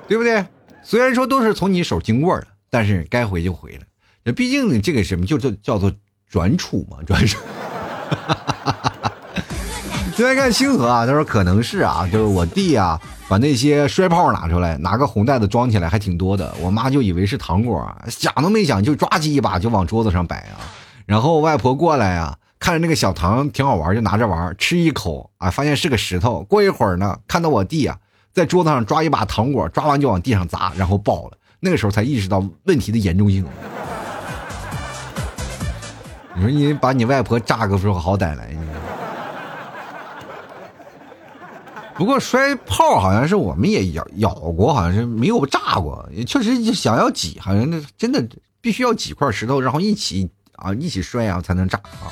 [0.08, 0.44] 对不对？
[0.82, 3.84] 虽然说都是从你手经过的，但是该回就回了。
[4.24, 5.92] 那毕竟这个什么，就叫叫做
[6.26, 7.38] 转储嘛，转储。
[10.14, 16.54] 现在看星河啊，他说可能是啊，就是我弟啊，把那些摔炮拿出来，拿个红袋子装起来，还挺多的。
[16.60, 20.60] 我妈就以为是糖果，想都没想就抓起一把就往桌子上摆啊。
[21.06, 26.42] 然后外婆过来啊，看着那个小糖挺好玩，就拿着玩，吃一口啊，发现是个石头。
[26.42, 27.96] 过一会儿呢，看到我弟啊，
[28.34, 31.38] 在桌子上抓一把糖果，抓完就往地上砸，然后爆了。
[31.58, 33.46] 那个时候才意识到问题的严重性。
[36.34, 38.48] 你说你把你外婆炸个出好歹来？
[41.96, 46.08] 不过摔炮好像是我们也咬咬过，好像是没有炸过。
[46.12, 48.26] 也确实想要挤，好像那真的
[48.60, 52.10] 必须要几块石头，然后一起啊一起摔啊才能炸啊。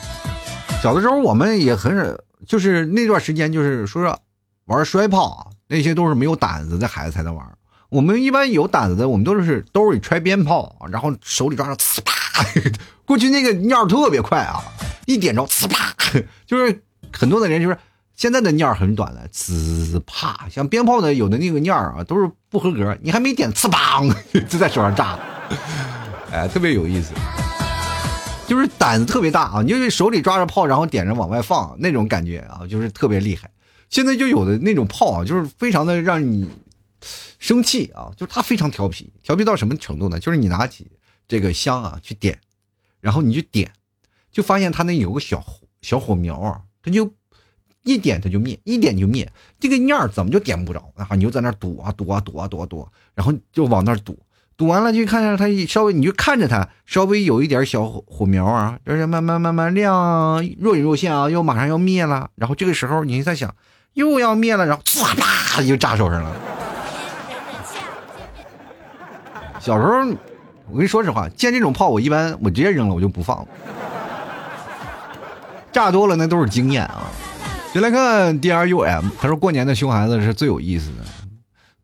[0.83, 2.17] 小的时候我们也很少，
[2.47, 4.19] 就是那段时间就是说说
[4.67, 7.45] 玩摔炮，那些都是没有胆子的孩子才能玩。
[7.89, 12.45] 我们一般有胆子的，我们都是兜里揣鞭炮，然后手里抓着，呲啪，
[13.05, 14.63] 过去那个尿特别快啊，
[15.07, 15.93] 一点着，呲啪，
[16.47, 17.77] 就是很多的人就是
[18.21, 24.15] 现在的念儿很短了，呲啪，像鞭炮的有的那个念儿啊都是不合格，你还没点，呲砰
[24.47, 25.19] 就在手上炸，
[26.31, 27.15] 哎，特别有意思，
[28.47, 33.51] 就是胆子特别大啊，你就手里抓着炮，然后点着往外放那种感觉啊，就是特别厉害。
[33.89, 36.47] 现在就有的那种炮啊，就是非常的让你。
[37.39, 40.21] 生气啊，就是他非常调皮，调皮到什么程度呢？
[40.21, 40.87] 就是你拿起
[41.27, 42.39] 这个香啊去点，
[43.01, 43.73] 然后你去点，
[44.31, 45.43] 就发现他那有个小
[45.81, 47.11] 小火苗啊，他就
[47.83, 50.83] 一点它就灭，一点就灭，这个念儿怎么就点不着？
[50.97, 54.19] 然后你就在那堵啊堵啊堵啊堵啊堵，然后就往那儿堵，
[54.57, 62.29] 堵完了就看见它稍微你就看着它稍微有一点小火火苗啊，就是慢慢慢慢亮，若隐若现啊，又马上要灭了。
[62.35, 63.55] 然后这个时候你在想
[63.95, 66.37] 又要灭了，然后唰啪就炸手上了。
[69.59, 69.91] 小时候，
[70.71, 73.49] 我跟你说实话，见这种炮，我一般我直接扔了，我就不放了。
[75.73, 77.11] 炸多了那都是经验啊。
[77.73, 81.05] 就来看 D R U M，他说过年的熊孩子是最有意思的。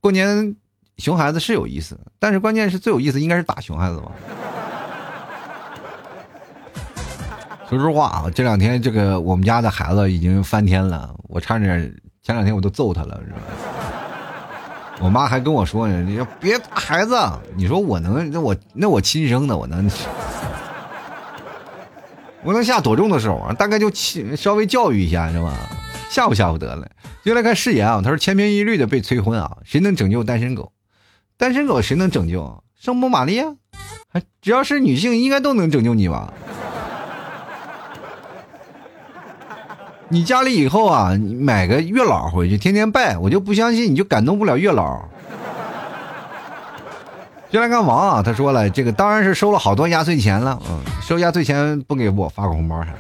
[0.01, 0.57] 过年
[0.99, 4.11] 熊孩子是有意思，但是关键是最有意思应该是打熊孩子吧。
[7.71, 11.81] 说实话啊，这两天这个我们家的孩子已经翻天了，我差点
[12.23, 13.39] 前两天我都揍他了，是吧？
[14.99, 17.15] 我妈还跟我说呢：“你说别打孩子，
[17.55, 19.89] 你说我能那我那我亲生的我能，
[22.47, 23.53] 我能下多重的手啊？
[23.53, 25.53] 大概就气稍微教育一下是吧？
[26.09, 26.89] 吓唬吓唬得了。
[27.25, 30.71] 就来看誓言啊，他说千篇一律的被催婚啊，谁能拯救单身狗？
[31.37, 32.63] 单身狗谁能拯救？
[32.81, 33.47] 圣母玛利亚？
[34.13, 36.33] 还只要是女性，应该都能拯救你吧？”
[40.09, 45.03] 你家里以后啊，你买个月老回去，天天拜，我就不相信你就感动不了月老。
[47.49, 52.99] 就来看王啊，他说了，这个当然是收了好多压岁钱了，嗯，收压岁钱不给我发个红包啥的。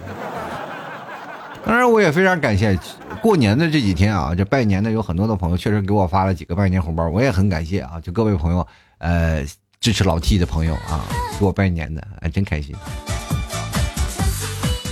[1.64, 2.78] 当然我也非常感谢，
[3.20, 8.66] 过年的这几天啊，这拜年的有很多的朋友确实给我发了几个拜年红包，我也很感谢啊，就各位朋友，
[8.98, 9.44] 呃，
[9.80, 11.04] 支持老 T 的朋友啊，
[11.40, 12.74] 给我拜年的，哎，真开心。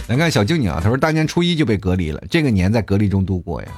[0.09, 3.69] 来看小静静啊，他说大年初一就被隔离了，这个年在隔离中度过呀。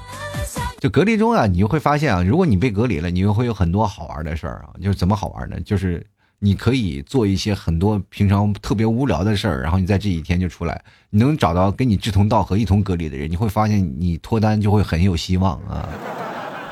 [0.86, 4.70] 就隔离中啊，你就会发现啊，如果你被隔离了，你就会有很多好玩的事儿啊。
[4.80, 5.60] 就是怎么好玩呢？
[5.62, 6.06] 就是
[6.38, 15.88] 你可以做一些很多平常特别无聊的事儿，然后你在这几天就出来，你能找到跟你志同道合、一同隔离的人，你会发现你脱单就会很有希望啊！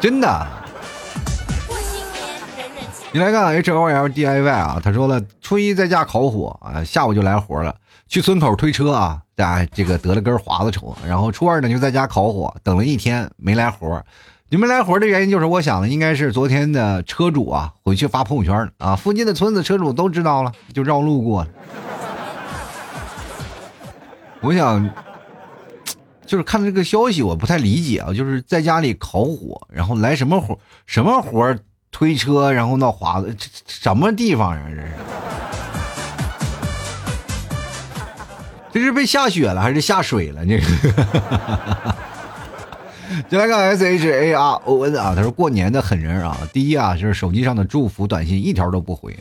[0.01, 0.47] 真的。
[3.11, 7.75] 你来看 H O L D I Y 啊，他说了，初一在家烤火啊，下午就来活了，
[8.15, 9.21] 去村口推车啊。
[9.37, 14.01] 家这个得了根华子抽，然后初二呢就在家烤火，等了一天没来活
[14.49, 21.51] 你没来活的原因就是我想的应该是昨天的车主啊回去发朋友圈了啊，附近的村子车主都知道了，就绕路过了。
[24.43, 24.89] 我想，
[26.25, 30.57] 就是看到这个消息，我不太理解啊，就是在家里烤火，然后来什么活？
[30.87, 31.59] 什么活？
[31.91, 34.63] 推车，然后闹华子，这什么地方啊？
[34.69, 34.93] 这是？
[38.75, 40.45] 这是被下雪了还是下水了？
[40.45, 40.67] 这个，
[43.31, 49.17] 就来看 S H A R O N 啊，他说过年的狠人啊，第一啊就是手机上的祝福短信一条都不回，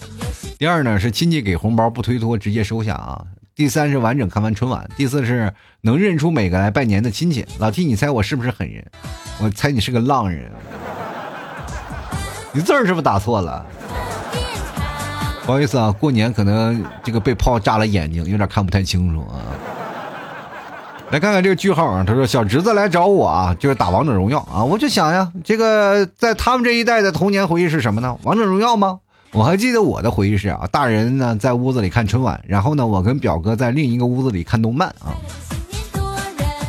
[0.57, 7.45] 第二呢是亲戚给红包不推脱直接收下啊，第三是完整看完春晚，第四是能认出每个来拜年的亲戚。
[7.59, 8.83] 老 T，你猜我是不是狠人？
[9.39, 10.51] 我猜你是个浪人，
[12.51, 13.63] 你字儿是不是打错了？
[15.45, 19.43] 不好意思啊，过年可能这个被炮炸了眼睛，有点看不太清楚啊。
[21.11, 24.63] 来看看这个句号啊，他说小侄子来找我啊，就是打王者荣耀啊。
[24.63, 28.17] 我就想呀，这个在他们这一代的童年回忆是什么呢？
[28.23, 28.99] 王者荣耀吗？
[29.31, 35.11] 我还记得我的回忆是啊，大人呢在屋子里看春晚，然后呢我跟表哥在另一个屋子里看动漫啊。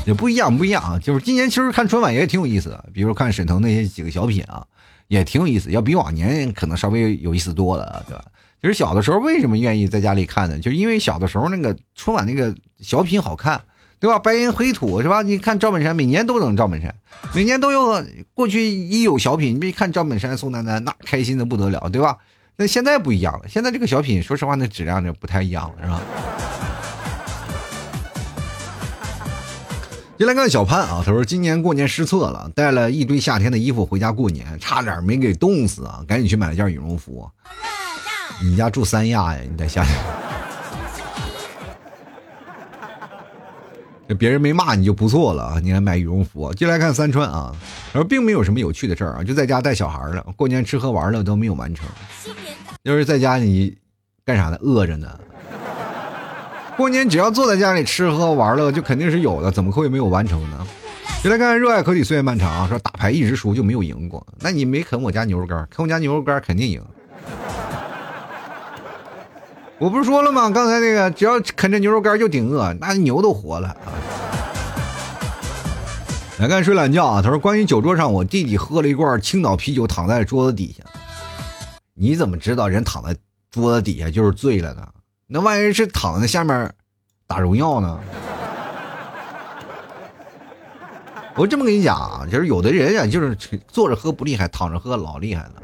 [0.05, 0.99] 也不一样，不一样啊。
[1.01, 4.65] 就是今年其实看春晚也挺有意思的，比如看沈腾那些几个小品啊，
[5.07, 8.25] 也挺有意思，要比往年可能稍微有意思多了，对吧？
[8.65, 10.59] 其实小的时候为什么愿意在家里看呢？
[10.59, 13.61] 就是因为小的时候那个春晚那个小品好看，
[14.01, 14.19] 对吧？
[14.19, 15.21] 白云黑土是吧？
[15.21, 16.95] 你看赵本山每年都等赵本山，
[17.35, 18.03] 每年都有。
[18.33, 22.17] 过去一有小品，你别看赵本山、宋丹丹，那开心的不得了，对吧？
[22.57, 26.01] 那现在不一样了，现在这个小品，说实话，那质量就不太一样了，是吧？
[30.17, 36.03] 进来看小潘啊，他说今年过年失策了，带了一堆夏天的衣服回家过年，差点没给冻死啊！
[36.09, 37.31] 赶紧去买了件羽绒服。
[38.43, 39.41] 你家住三亚呀？
[39.49, 39.95] 你在夏天，
[44.09, 45.61] 这 别人没骂你就不错了啊！
[45.63, 46.53] 你还买羽绒服？
[46.55, 47.55] 进来看三川啊，
[47.93, 51.89] 他说并没有什么有趣的事儿啊，就在家带小孩了，过年吃喝玩乐都没有完成。
[52.83, 53.77] 要是在家你
[54.25, 54.59] 干啥呢？
[54.61, 55.09] 饿着呢。
[56.77, 60.67] 过年只要坐在家里吃喝玩乐，就肯定是有的，怎么会没有完成呢？
[61.23, 66.83] 进来看热爱可抵岁月漫长，说打牌一直输就没有赢过，那你没啃我家牛肉干，啃我家牛肉干肯定赢。
[69.79, 70.49] 我不是说了吗？
[70.51, 73.91] 刚才那个只要啃着牛肉干就顶饿，那牛都活了啊！
[76.39, 80.85] 来看睡懒觉啊，他说关于酒桌上，我弟弟喝了一罐青岛啤酒，躺在桌子底下。
[81.93, 83.17] 你怎么知道人躺在
[83.51, 84.87] 桌子底下就是醉了呢？
[85.27, 86.73] 那万一是躺在下面
[87.27, 87.99] 打荣耀呢？
[91.35, 95.55] 我这么跟你讲啊，就是有的人啊，就是坐着喝不厉害，躺着喝老厉害了。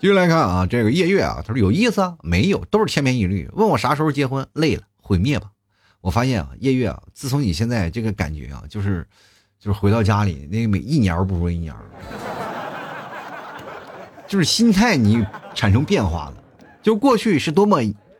[0.00, 3.50] 继续来看啊，这个夜月啊，他说有意思啊，没有，都是千篇一律。
[3.52, 5.50] 问我啥时候结婚，累了毁灭吧。
[6.00, 9.06] 我发现啊，夜月啊，自从你现在这个感觉啊，就是
[9.58, 11.74] 就是回到家里，那每一年不如一年，
[14.26, 15.22] 就是心态你
[15.54, 16.34] 产生变化了。
[16.82, 17.76] 就过去是多么，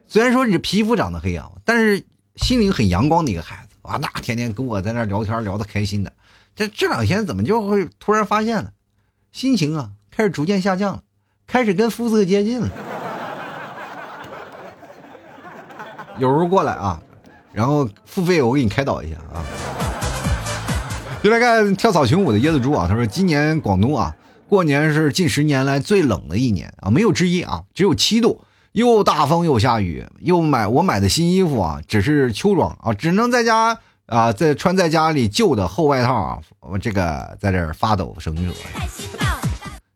[0.07, 2.05] 虽然说你皮肤长得黑啊，但是
[2.37, 6.13] 心灵很阳光的一个孩子啊，那天天跟我在那聊天聊得开心的。
[6.55, 8.71] 这这两天怎么就会突然发现了，
[9.33, 11.03] 心情啊开始逐渐下降了。
[11.51, 12.69] 开始跟肤色接近了，
[16.17, 17.03] 有时候过来啊，
[17.53, 19.43] 然后付费我给你开导一下啊。
[21.23, 24.15] 就来看跳草裙舞的椰子猪啊，他说今年广东啊
[24.49, 38.53] 过年是近十年来最冷的一年啊，没有之一啊，只有七度，又大风又下雨，又买我买的新衣服啊，只是秋装啊，只能在家啊在穿在家里旧的厚外套啊，我这个在这发抖生热。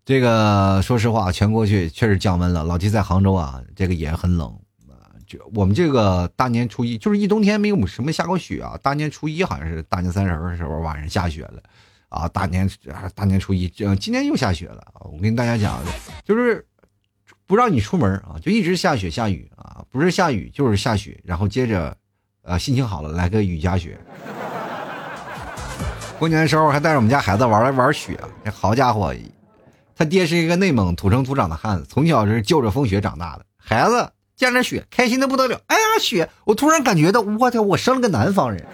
[0.04, 2.62] 这个说实话，全国去确实降温了。
[2.62, 4.48] 老弟在杭州啊，这个也很冷
[4.86, 5.08] 啊。
[5.26, 8.78] 就我们这个大年初一，就是一冬天没有什么下过雪啊。
[8.82, 11.62] 大年初一好像是大年三十的时候晚上下雪了
[12.10, 12.28] 啊。
[12.28, 12.68] 大年
[13.14, 14.86] 大年初一，今年又下雪了。
[15.10, 15.80] 我跟大家讲，
[16.22, 16.62] 就是
[17.46, 21.96] 不让你出门啊，就一直下雪下雨啊，不是下雨就是下雪，然后接着
[22.42, 23.98] 呃心情好了来个雨夹雪。
[26.18, 28.20] 过年的时候还带着我们家孩子玩了玩雪，
[28.52, 29.14] 好家伙！
[29.96, 33.44] 他爹是一个内蒙土生土长的汉子，从小是就着风雪长大的。
[33.56, 35.60] 孩子见着雪，开心的不得了。
[35.66, 36.28] 哎呀，雪！
[36.44, 38.64] 我突然感觉到，我天，我生了个南方人，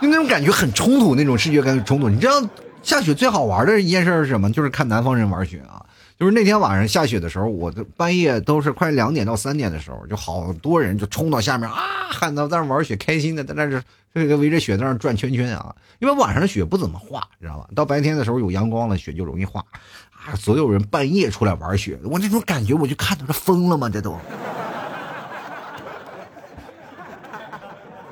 [0.00, 2.08] 就那种感觉很冲突，那种视觉感冲突。
[2.08, 2.42] 你知道
[2.82, 4.50] 下雪最好玩的一件事是什么？
[4.50, 5.86] 就是看南方人玩雪啊。
[6.18, 11.76] 就是那天晚上下雪的时候，我的半夜都是快两点到三点的时候，就好多人就冲到下面啊，
[12.10, 13.80] 喊到在那玩雪，开心的在那是
[14.12, 15.72] 这个围着雪在那转圈圈啊。
[16.00, 17.68] 因为晚上的雪不怎么化，知道吧？
[17.72, 19.64] 到白天的时候有阳光了，雪就容易化
[20.10, 20.34] 啊。
[20.34, 23.88] 所有人半夜出来玩雪，我那种感觉我就看到这疯了吗？
[23.88, 24.18] 这都。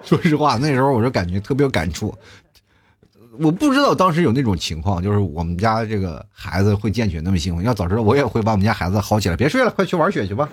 [0.04, 2.16] 说实话，那时候我就感觉特别有感触。
[3.38, 7.64] 我不知道当时有那种情况，就是我们家这个孩子会见雪那么兴奋。
[7.64, 10.48] 要早知道，我也会把我们家孩子薅起来，别睡了，快去玩雪去吧。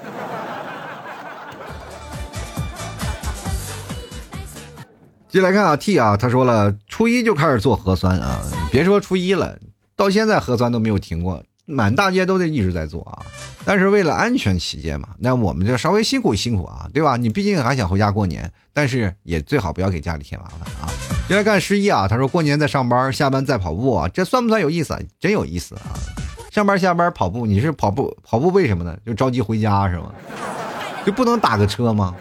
[5.30, 8.40] 接来看啊，T 啊，他说了，初一就开始做核酸啊，
[8.72, 9.58] 别说初一了，
[9.96, 11.44] 到现在核酸都没有停过。
[11.66, 13.24] 满大街都在一直在做啊，
[13.64, 17.16] 但是为了安全起见嘛，那我们就稍微辛苦辛苦啊，对吧？
[17.16, 20.92] 你毕竟还想回家过年，但是也最好不要给家里添麻烦啊。
[21.28, 24.94] 接来看十一啊，他说过年在上班，下班在跑步啊，这算不算有意思？
[24.94, 25.96] 啊真有意思啊！
[26.52, 28.96] 上班下班跑步，你是跑步跑步为什么呢？
[29.06, 30.12] 就着急回家是吗？
[31.06, 32.14] 就不能打个车吗？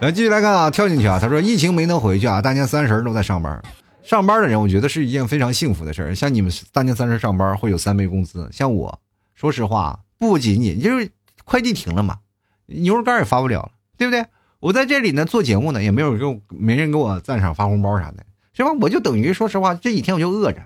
[0.00, 3.62] 来继续来看啊，跳进去啊，他说疫情没能回去啊，大年三十都在上班。
[4.02, 6.14] 上班的人，我觉得是一件非常幸福的事儿。
[6.14, 8.98] 像你们大年三十上班会有三倍工资，像我，
[9.34, 11.10] 说实话，不仅仅就是
[11.44, 12.18] 快递停了嘛，
[12.66, 14.26] 牛肉干也发不了了，对不对？
[14.60, 18.70] 我在这里呢做节目呢，也没有给没人给我赞赏发红包啥的，是吧？
[18.80, 20.58] 我就等于说实话，这几天我就饿着。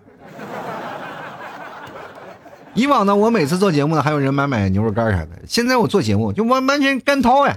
[2.74, 7.54] 以往呢，我每次做节目呢，还有人买买牛肉干啥的，现在我做节目就完完全干掏呀，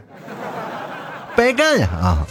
[1.37, 2.27] 白干呀啊！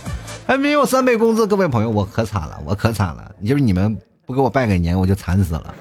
[0.47, 3.33] 还没有三倍工资，各位朋友，我可惨了，我可惨了！
[3.43, 3.97] 就是你们
[4.27, 5.75] 不给我拜个年，我就惨死了。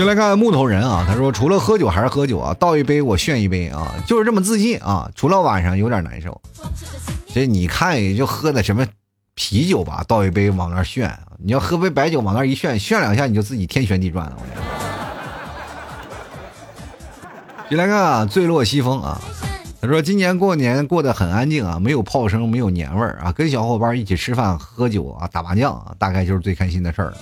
[0.00, 5.10] 就来看木头人啊，他说除了喝酒还是喝酒啊，倒一杯我炫一杯啊，就是这么自信啊。
[5.14, 6.40] 除了晚上有点难受，
[7.34, 8.86] 这你看也就喝的什么
[9.34, 11.14] 啤酒吧，倒一杯往那炫。
[11.38, 14.38] 你要喝杯白酒往那一炫，炫两下你就自己天旋地转了。
[17.68, 19.20] 就来看啊，坠落西风啊。
[19.82, 27.12] 他说：“今年过年过得很安静啊，没有炮声，没有年味儿啊，跟小伙伴一起吃饭、喝酒啊、打麻将啊，大概就是最开心的事儿。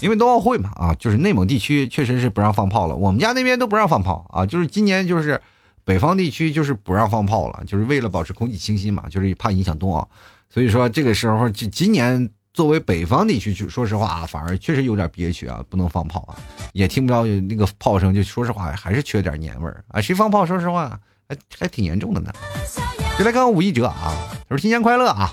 [0.00, 5.40] 因为冬奥会嘛啊，就是内蒙地区确实是不让放炮了，我们家那边都不让放炮啊，就是今年就是
[5.84, 10.08] 北方地区就是不让放炮了，就是为了保持空气清新嘛，就是怕影响冬奥。
[10.50, 16.36] 所以说这个时候就今年作为北方地区，就说实话啊，反而确实有点憋屈啊，不能放炮啊，
[16.72, 20.00] 也听不到那个炮声，就说实话还是缺点年味儿啊。
[20.00, 20.44] 谁放炮？
[20.44, 22.30] 说实话。”还还挺严重的呢，
[23.18, 24.12] 就来看五一哲啊！
[24.46, 25.32] 他说新年快乐啊，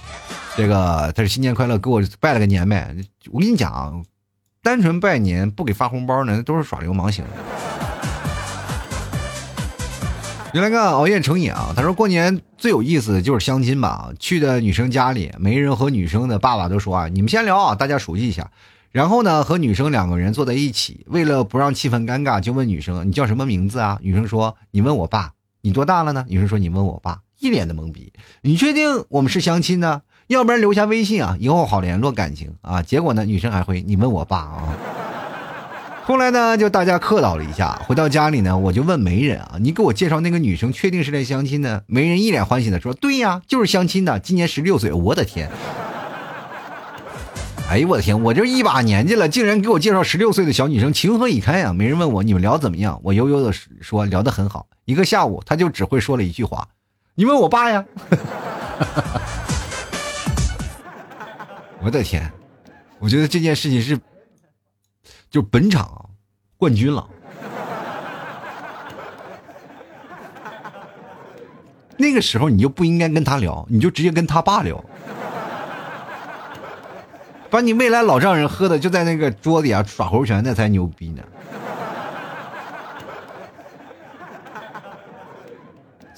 [0.55, 2.95] 这个他说新年快乐，给我拜了个年呗。
[3.29, 4.01] 我跟你讲，
[4.63, 7.29] 单纯拜年不给发红包呢，都是耍流氓行为。
[10.53, 11.73] 原来看熬夜成瘾啊！
[11.75, 18.51] 他说过年最有意思的就是相亲吧，去的女生家里，媒人和女生的爸爸都说啊，你们先聊啊，大家熟悉一下。
[18.91, 23.97] 然后呢，和女生两个人坐在一起，为了不让气氛尴尬，就问女生你叫什么名字啊？
[24.03, 25.31] 女生说你问我爸。
[25.63, 26.25] 你多大了呢？
[26.27, 28.11] 女生说：“你问我爸。”一脸的懵逼。
[28.41, 30.01] 你确定我们是相亲呢？
[30.31, 32.81] 要不然留下微信啊，以后好联络感情啊。
[32.81, 34.63] 结果呢，女生还会：“你问我爸啊。”
[36.05, 37.79] 后来呢，就大家客套了一下。
[37.85, 45.49] 回到家里呢，我就问媒人啊：“你给我介绍那个女生，确定是来相亲的？”媒人一脸欢喜的说：“对呀，就是相亲的，今年十六岁。”我的天！
[47.69, 48.21] 哎呦我的天！
[48.23, 51.73] 我这一把年纪了，竟然给我介绍十六岁的小女生，情何以堪呀？
[51.73, 54.67] 没人问我你们聊怎么样，我悠悠的说聊得很好。
[54.85, 56.67] 一个下午，他就只会说了一句话
[57.15, 57.83] ：“你问我爸呀。”
[61.83, 62.31] 我的天！
[62.99, 63.99] 我觉得这件事情是，
[65.29, 66.09] 就本场
[66.57, 67.09] 冠军了。
[71.97, 74.83] 那个时候你就不应该跟他聊，你就直接跟他爸聊。
[77.49, 81.23] 把你未来老丈人喝的就在那个桌底下耍猴拳，那才牛逼呢。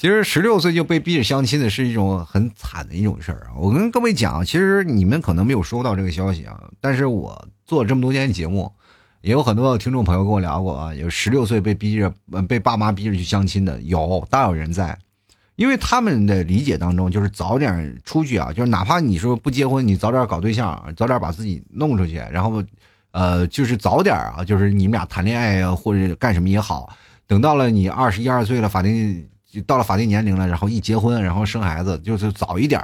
[0.03, 3.55] 其实十六岁就被逼着相亲的是一种很惨的一种事儿啊！
[3.55, 8.69] 我跟各位讲，其实你们可能没有收到这个消息啊，但是我做了这么多年节目，
[9.21, 12.13] 也有很多听众朋友跟我聊过啊，有十六岁被逼着
[12.49, 14.99] 被爸妈逼着去相亲的，有大有人在。
[15.55, 22.61] 因为他们的理解当中，就是早点出去啊，就是哪怕你说不结婚，你早点搞对象，早点把自己弄出去，然后，
[23.11, 26.93] 呃，就是早点啊，就是你们俩谈恋爱啊，或者干什么也好，
[27.25, 29.25] 等到了你二十一二岁了，法定
[29.61, 32.81] 到了法定年龄了，然后一结婚，然后生孩子，就是早一点。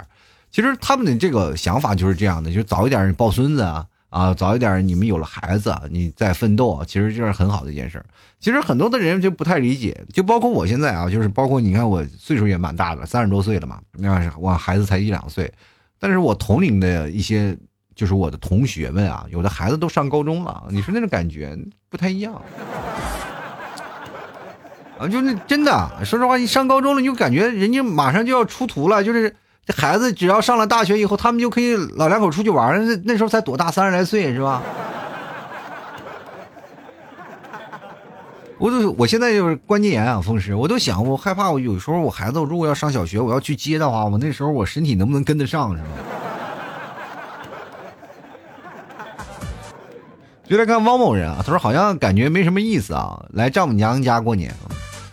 [0.52, 3.86] 其实他们的这个想法就是这样的，就早一点抱孙子啊。
[4.10, 8.04] 啊，早一点你们有了孩子，你再奋斗，其实就是很好的一件事。
[8.40, 15.54] 其实很多的人就不太理解，就包括我现在啊，就是包括你看我岁数也蛮大的，三十多岁了嘛，那我孩子才一两岁，
[16.00, 17.56] 但是我同龄的一些
[17.94, 21.56] 就是我的同学们啊，有的孩子都上高中了，你说那种感觉
[21.88, 22.42] 不太一样
[25.00, 29.34] 啊，就是真的，说实话，一上高中了，你就感觉人家马上就要出图了，就是。
[29.66, 34.64] 这孩子只要上了大学以后，他们就可以老两口出去玩那那时候才多大，三十来岁是吧？
[38.58, 45.90] 我都我现在就是关节炎啊，风湿，我都想，我害怕，我有时候我孩子如果要上小学，我要去接的话，我那时候我身体能不能跟得上是吧？
[50.48, 54.52] 就来看汪某人啊，他说好像感觉没什么意思啊，来丈母娘家过年，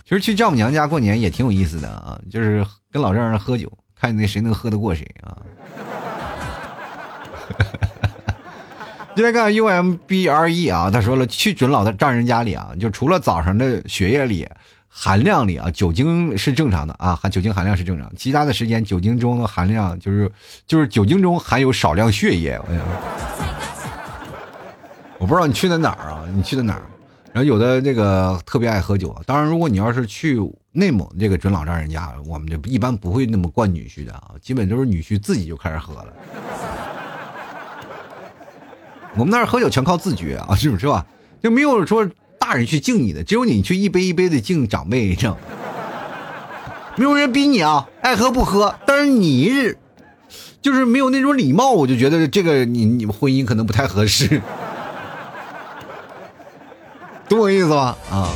[0.07, 3.71] 其实去丈母娘家过年也挺有意思的啊，就是跟老丈人喝酒。
[3.99, 5.39] 看那谁能喝得过谁啊！
[9.15, 14.47] 今天看 U M B R E 啊，他说了，去准老的丈人家里啊，就除了早上的血液里
[14.87, 20.31] 含量里啊，酒精是正常的啊，含酒精含量是正常，其他的时间酒精中的含量就是
[20.67, 22.61] 就是酒精中含有少量血液。
[22.61, 22.67] 我
[25.21, 26.23] 我不知道你去的哪儿啊？
[26.35, 26.83] 你去的哪儿？
[27.37, 30.41] 然后有的那个特别爱喝酒，当然如果你要是去
[30.73, 36.07] 内蒙这个准老丈人家，我们就一般不会那么惯女婿的啊，基本都是女婿自己就开始喝了。
[39.17, 41.05] 我们那儿喝酒全靠自觉啊，是不是吧？
[41.43, 42.09] 就没有说
[42.39, 45.37] 大人去敬你的，只有你去一杯一杯的敬长辈，这样。
[46.97, 49.75] 没有人逼你啊，爱喝不喝，但是你
[50.63, 54.41] 就是没有那种礼貌，我就觉得这个你你们婚姻可能不太合适。
[57.29, 57.97] 懂我意思吧？
[58.11, 58.33] 啊，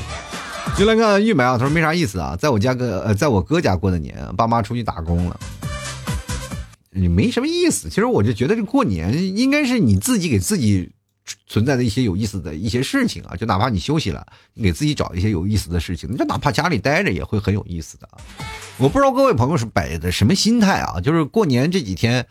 [0.76, 5.38] 就来看玉梅啊，他说没啥意思啊，在我家哥呃，在我哥家过的年，爸妈出去打工了，
[6.90, 7.88] 你没什么意思。
[7.88, 10.90] 其实我就觉得这过年应该是你自己给自己
[11.46, 18.08] 存在的一些有意思的一些事情啊，就哪怕你休息了，你给自己找一些有意思的事情，你就哪怕家里待着也会很有意思的。
[18.76, 21.00] 我不知道各位朋友是摆的什么心态啊？
[21.00, 22.26] 就是过年这几天，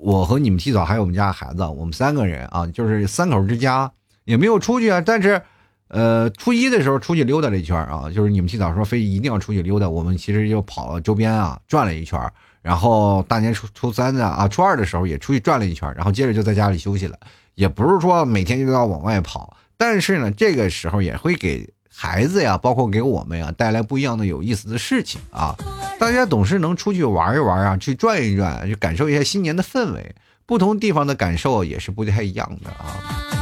[0.00, 3.92] 我和你们提早还有我们家孩子，我们三个人啊，就是三口之家
[4.24, 5.00] 也没有出去啊。
[5.00, 5.42] 但是，
[5.90, 12.18] 呃，初一的时候出去溜达了一圈啊，就是你们提早说非一定要出去溜达，我们其实就跑了周边啊转了一圈。
[12.62, 17.18] 然后大年初初三的啊，初二的时候也出去转了一圈，然后接着就在家里休息了。
[17.56, 25.56] 也不是说每天就要往外跑，但是呢，这个时候也会给孩子呀，包括给我们呀，带来不一样的有意思的事情啊。
[25.98, 30.14] 大家总是能出去玩一玩啊，去转一转，去感受一下新年的氛围。
[30.46, 33.39] 不同地方的感受也是不太一样的啊。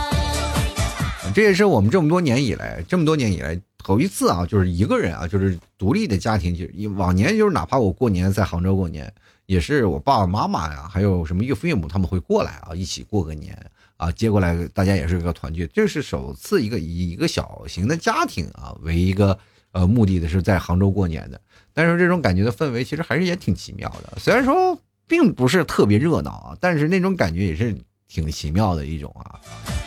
[1.38, 9.14] 这也是我们这么多年以来，这么多年以来头一次啊，就是一个人啊，就是独立的家庭，就往年就是哪怕我过年在杭州过年，
[9.46, 13.56] 也是我爸爸妈妈呀，还有什么岳父岳母他们会过来啊，一起过个年。
[13.98, 19.38] 啊，接过来大家也是一个团聚，这是首次一个以一个小型的家庭啊为一个
[19.70, 21.40] 呃目的的是在杭州过年的，
[21.72, 24.76] 但是这种感觉的氛围其实还是也挺奇妙的，虽然说
[25.06, 27.78] 并不是特别热闹啊，但是那种感觉也是
[28.08, 29.38] 挺奇妙的一种啊。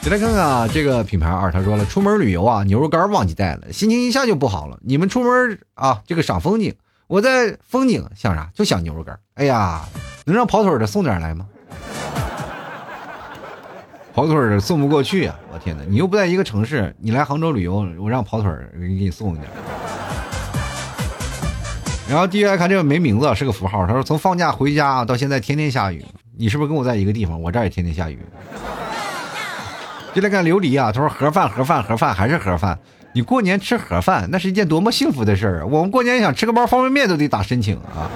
[0.02, 4.80] 再来看看啊，这个品牌二他说了，出门旅游啊，牛肉干忘记带了，心情一下就不好了。
[4.82, 6.74] 你们出门啊，这个赏风景，
[7.06, 8.50] 我在风景想啥？
[8.56, 9.20] 就想牛肉干。
[9.36, 9.86] 哎呀，
[10.26, 11.46] 能让跑腿的送点来吗？
[14.12, 15.36] 跑腿的送不过去呀！
[15.54, 19.48] 我天哪，你又不在一个城市，你来杭州旅游，我让跑腿给你送一点。
[22.10, 23.86] 然后第一来看这个没名字，是个符号。
[23.86, 26.04] 他说从放假回家到现在天天下雨，
[26.36, 27.40] 你是不是跟我在一个地方？
[27.40, 28.20] 我这也天天下雨。
[30.14, 32.78] 就来看琉璃啊，他说盒饭盒饭盒饭还是盒饭。
[33.14, 35.66] 你过年吃盒饭，那是一件多么幸福的事儿啊！
[35.66, 38.10] 我们过年想吃个包方便面都得打申请啊。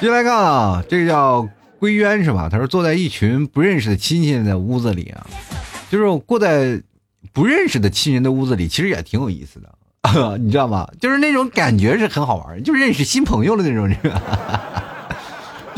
[0.00, 1.48] 接来看啊，这个叫。
[1.80, 2.48] 归渊是吧？
[2.50, 5.24] 他说坐在一群不认识的亲戚的屋子里啊，
[5.88, 6.82] 就是过在
[7.32, 10.88] 不认识的亲人的屋子里，其实也挺有意思的， 你知道吗？
[11.00, 13.88] 就是那种感觉是很好玩，就认识新朋友的那种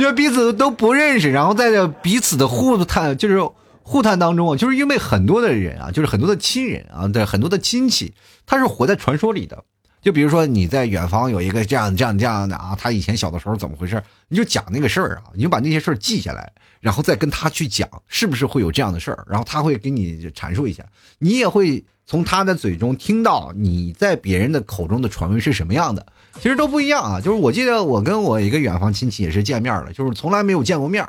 [0.01, 3.41] 人，就彼此都不认识，然后在这彼此的互探，就是
[3.83, 8.15] 互探当中啊，就是因为很多的人啊，就是很多的亲人啊，对很多的亲戚，
[8.47, 9.65] 他是活在传说里的。
[10.01, 14.03] 就比如说你在远方有一个这样这样这样的啊，他以前小的时候怎么回事？
[14.29, 16.51] 你就讲那个事儿啊，你就把那些事儿记下来，
[16.81, 19.27] 然后再跟他去讲，是不是会有这样的事儿？
[19.29, 20.85] 然后他会给你阐述一下，
[21.19, 26.05] 你也会从他的嘴中听到你在别人的口中的传闻是什么样的。
[26.41, 27.21] 其实都不一样啊。
[27.21, 31.07] 就是我记得我跟我一个远房亲戚也是见面了，就是从来没有见过面，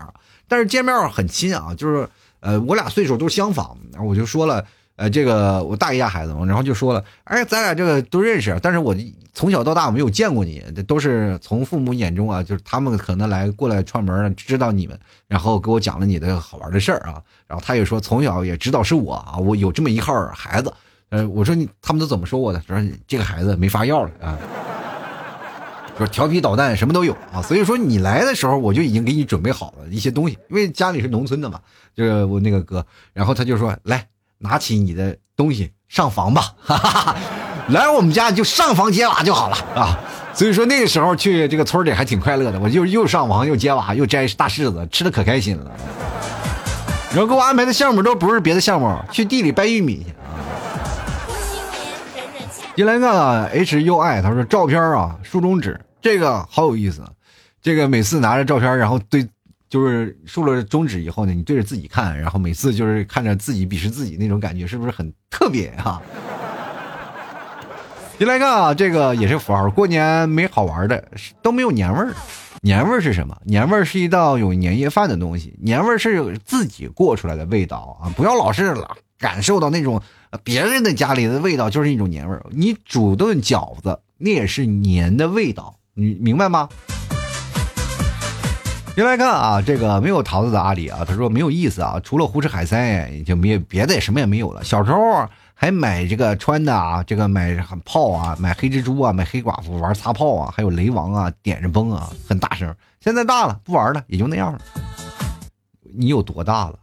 [0.48, 2.08] 但是见面很亲啊，就是
[2.42, 4.66] 呃我俩岁数都相仿，然后我就说了。
[5.02, 8.96] 呃，这个我大姨家孩子嘛，然后就说了，哎，咱俩这个都认识，但是我
[9.34, 14.96] 从小到大我没有见过你，这都是从父母眼中啊，就是他们可能来过来串门，知道你们，
[15.28, 20.72] 然后给我讲了你的好玩的事儿啊，然后他也说从小也知道是我啊，我有这么一号孩子，
[21.10, 22.62] 呃，我说你他们都怎么说我的？
[22.68, 22.78] 说
[23.08, 24.38] 这个孩子没发药了啊，
[25.98, 31.60] 就调皮捣蛋什么都有啊，所以说你来的时候我就已经给你准备好了一些东西，因为家里是农村的嘛，
[31.96, 34.06] 就是我那个哥，然后他就说来。
[34.42, 37.16] 拿起你的东西上房吧，哈哈哈，
[37.70, 40.00] 来我们家就上房揭瓦就好了啊。
[40.34, 45.72] 所以说那个时候去这个村里还挺快乐的，我就又上房又揭瓦又摘大柿子，吃的可开心了。
[47.12, 50.34] 然后给我安排的项目都不是别的项目，去地里掰玉米去啊。
[52.76, 57.04] 进来看 H U I，他说照片啊，竖中指，这个好有意思。
[57.62, 59.28] 这个每次拿着照片，然后对。
[59.72, 66.02] 就是竖了中指以后呢，你对着自己看，然后每次就是看着自己鄙视自己那种感觉，是不是很特别啊？
[68.20, 69.70] 进来看啊，这个也是符号。
[69.70, 71.02] 过年没好玩的，
[71.42, 72.14] 都没有年味儿。
[72.62, 73.36] 年味儿是什么？
[73.46, 75.58] 年味儿是一道有年夜饭的东西。
[75.62, 78.12] 年味儿是自己过出来的味道啊！
[78.18, 80.02] 不要老是老感受到那种
[80.44, 82.46] 别人的家里的味道，就是一种年味儿。
[82.52, 86.68] 你煮顿饺子，那也是年的味道，你明白吗？
[88.94, 94.64] 先来看啊，这个没有桃子的阿里啊，他说没有意思啊，除了胡吃海塞，也就没别的，什么也没有了。
[94.64, 102.72] 小时候还买这个穿的啊，这个买炮啊，买黑蜘蛛啊，买黑寡妇玩擦炮啊，还有雷王啊，点着崩啊，很大声。
[103.00, 104.60] 现在大了，不玩了，也就那样了。
[105.96, 106.76] 你有多大了？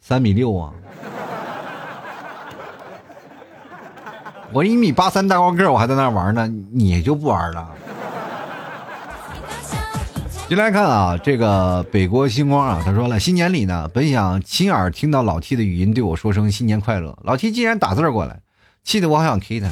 [0.00, 0.72] 三米六啊？
[4.52, 7.68] 我一米八三大高个，我还在那玩呢，你就不玩了？
[10.48, 18.40] 进来看啊，这个北国星光啊，他说了，新年里呢，本想亲耳听到老 T 的语音对我说声新年快乐，老 T 竟然打字过来，
[18.82, 19.68] 气得我好想 K 他。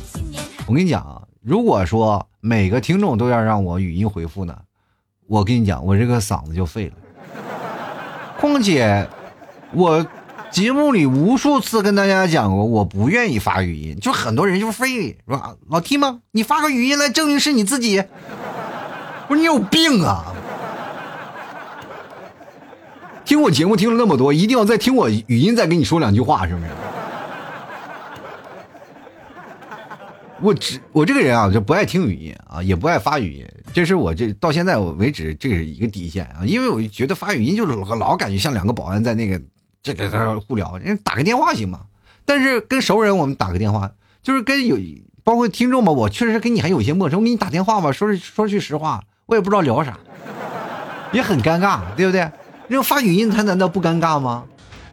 [0.66, 4.55] 我跟你讲啊，如果说每个听众都要让我语音回复呢，
[5.27, 6.93] 我跟你讲，我这个嗓子就废了。
[8.39, 9.09] 况且，
[9.72, 10.07] 我
[10.51, 16.20] 节目里无数次跟大家讲过，我不愿意发语音，就很多人就非说老 T 吗？
[16.33, 18.05] 你发个语音来证明是你自己，
[19.27, 20.35] 不是你有病啊！
[23.27, 26.66] 听我节目听了那么多，一定要再听我语音再跟你说两句话，是不是？
[30.41, 39.43] 我只我这个人啊，就不爱听语音啊，也不爱发语音，这是我这到现在为止这是一个底线啊，因为我觉得发语音就是老感觉像两个保安在那个
[39.83, 41.81] 这个互聊，人打个电话行吗？
[42.24, 43.91] 但是跟熟人我们打个电话，
[44.22, 44.79] 就是跟有
[45.24, 49.99] 包括听众吧，我确实跟你还有些陌生，我给你打电话吧，说说句实话，我也不知道聊啥，
[51.11, 52.31] 也很尴尬，对不对？
[52.69, 54.45] 那发语音他难道不尴尬吗？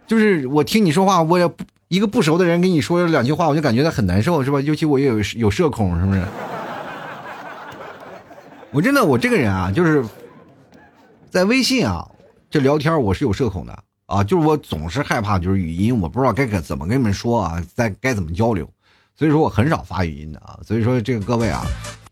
[0.06, 1.64] 就是我听你说话，我也不。
[1.90, 4.60] 一个不熟的人跟你说两句话，我就感觉他很难受，是吧？
[4.62, 6.26] 尤其我也有有社恐，是不是？
[8.72, 10.04] 我真的，我这个人啊，就是
[11.30, 12.10] 在微信啊
[12.50, 18.68] 这聊天，我是有社恐的啊，就是我总是害怕，就是语音，我不知道该该怎么跟你们说啊，在该怎么交流，
[19.16, 20.58] 所以说我很少发语音的啊。
[20.66, 21.64] 所以说这个各位啊，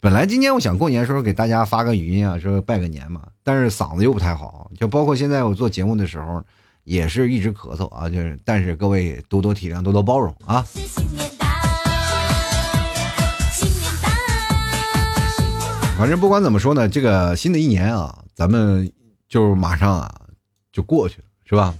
[0.04, 6.43] 本来今天我想过年时候给大家发个语音啊，说拜个年嘛，但是嗓子又不太好，就包括现在我做节目的时候。
[6.84, 10.66] 也是一直咳嗽啊，就是，但是各位多多体谅，多多包容啊。
[15.95, 18.91] 反正不管怎么说呢，这个新的一年啊，咱们
[19.30, 20.12] 就马上啊
[20.74, 21.72] 就过去了，是吧？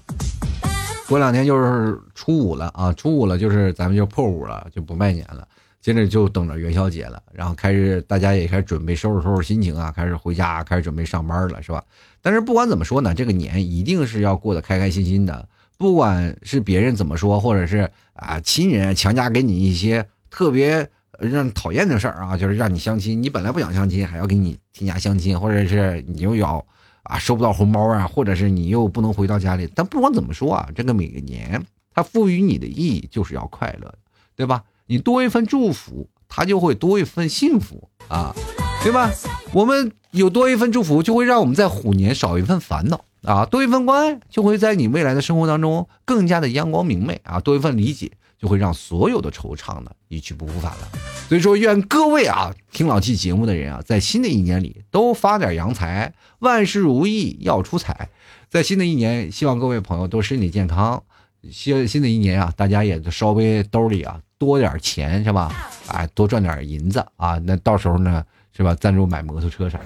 [1.08, 5.48] 过两天就是初五了啊，初五了就是咱们就破五了，就不拜年了。
[5.82, 11.84] 接着就等着元宵节了，然后开始大家也开始准备收拾收拾心情啊，开始回家，开始准备上班了，是吧？
[12.22, 15.50] 但是不管怎么说呢，这个年一定是要过得开开心心的。
[15.78, 26.64] 不管是别人怎么说，或者是啊亲人强加给你一些特别让讨厌的事儿啊，就是让你相亲，你本来不想相亲，还要给你添加相亲，或者是你又要
[27.02, 29.68] 啊收不到红包啊，或者是你又不能回到家里。
[29.74, 31.60] 但不管怎么说啊，这个每个年
[31.96, 33.92] 它赋予你的意义就是要快乐，
[34.36, 34.64] 对吧？
[34.92, 38.36] 你多一份祝福，他就会多一份幸福啊，
[38.84, 39.10] 对吧？
[39.54, 50.89] 我们有多一份祝福，就会让我们在虎年少一份烦恼啊；多一份关爱，就会在你未来的生活当中更加的阳光明媚啊；多一份理解，就会让所有的惆怅呢一去不复返了。
[51.30, 58.10] 所以说，愿各位啊听老季节目的人啊，在新的一年里都发点洋财，万事如意要出彩。
[58.50, 61.02] 在新的一年，希望各位朋友都身体健康。
[61.50, 64.20] 新新的一年啊，大家也稍微兜里啊。
[64.38, 65.70] 多点钱是吧？
[65.88, 67.38] 哎，多赚点银子啊！
[67.46, 68.26] 那到时候呢，
[68.58, 68.74] 是吧？
[68.74, 69.78] 赞助买摩托车啥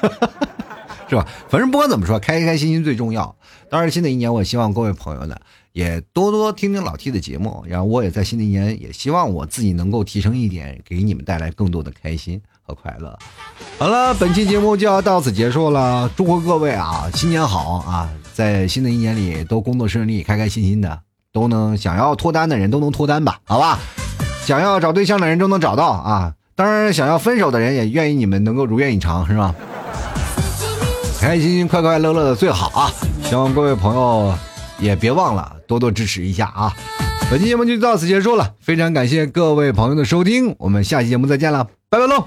[1.10, 1.28] 是吧？
[1.50, 3.36] 反正不管怎么说，开开心心最重要。
[3.68, 5.36] 当然，新的一年，我希望各位朋友呢，
[5.72, 7.62] 也多多听听老 T 的节目。
[7.68, 13.18] 然后，我也在新的一年，也希望我自己能够提升一点，给你们带来更多的开心和快乐。
[13.78, 16.10] 好了，本期节目就要到此结束了。
[16.16, 18.10] 祝福各位啊，新年好啊！
[18.36, 21.00] 在新的一年里，都工作顺利，开开心心的。
[21.32, 23.78] 都能想要脱单的人都能脱单吧，好吧？
[24.44, 26.34] 想要找对象的人都能找到啊！
[26.54, 29.54] 当然，想要分手的人也愿意你们能够如愿以偿，是吧？
[31.18, 32.92] 开开心心、快快乐乐的最好啊！
[33.24, 34.34] 希望各位朋友
[34.78, 36.76] 也别忘了多多支持一下啊！
[37.30, 42.26] 本期节目就到此结束了，非常感谢各位朋友的收听，我们下期节目再见了，拜拜喽！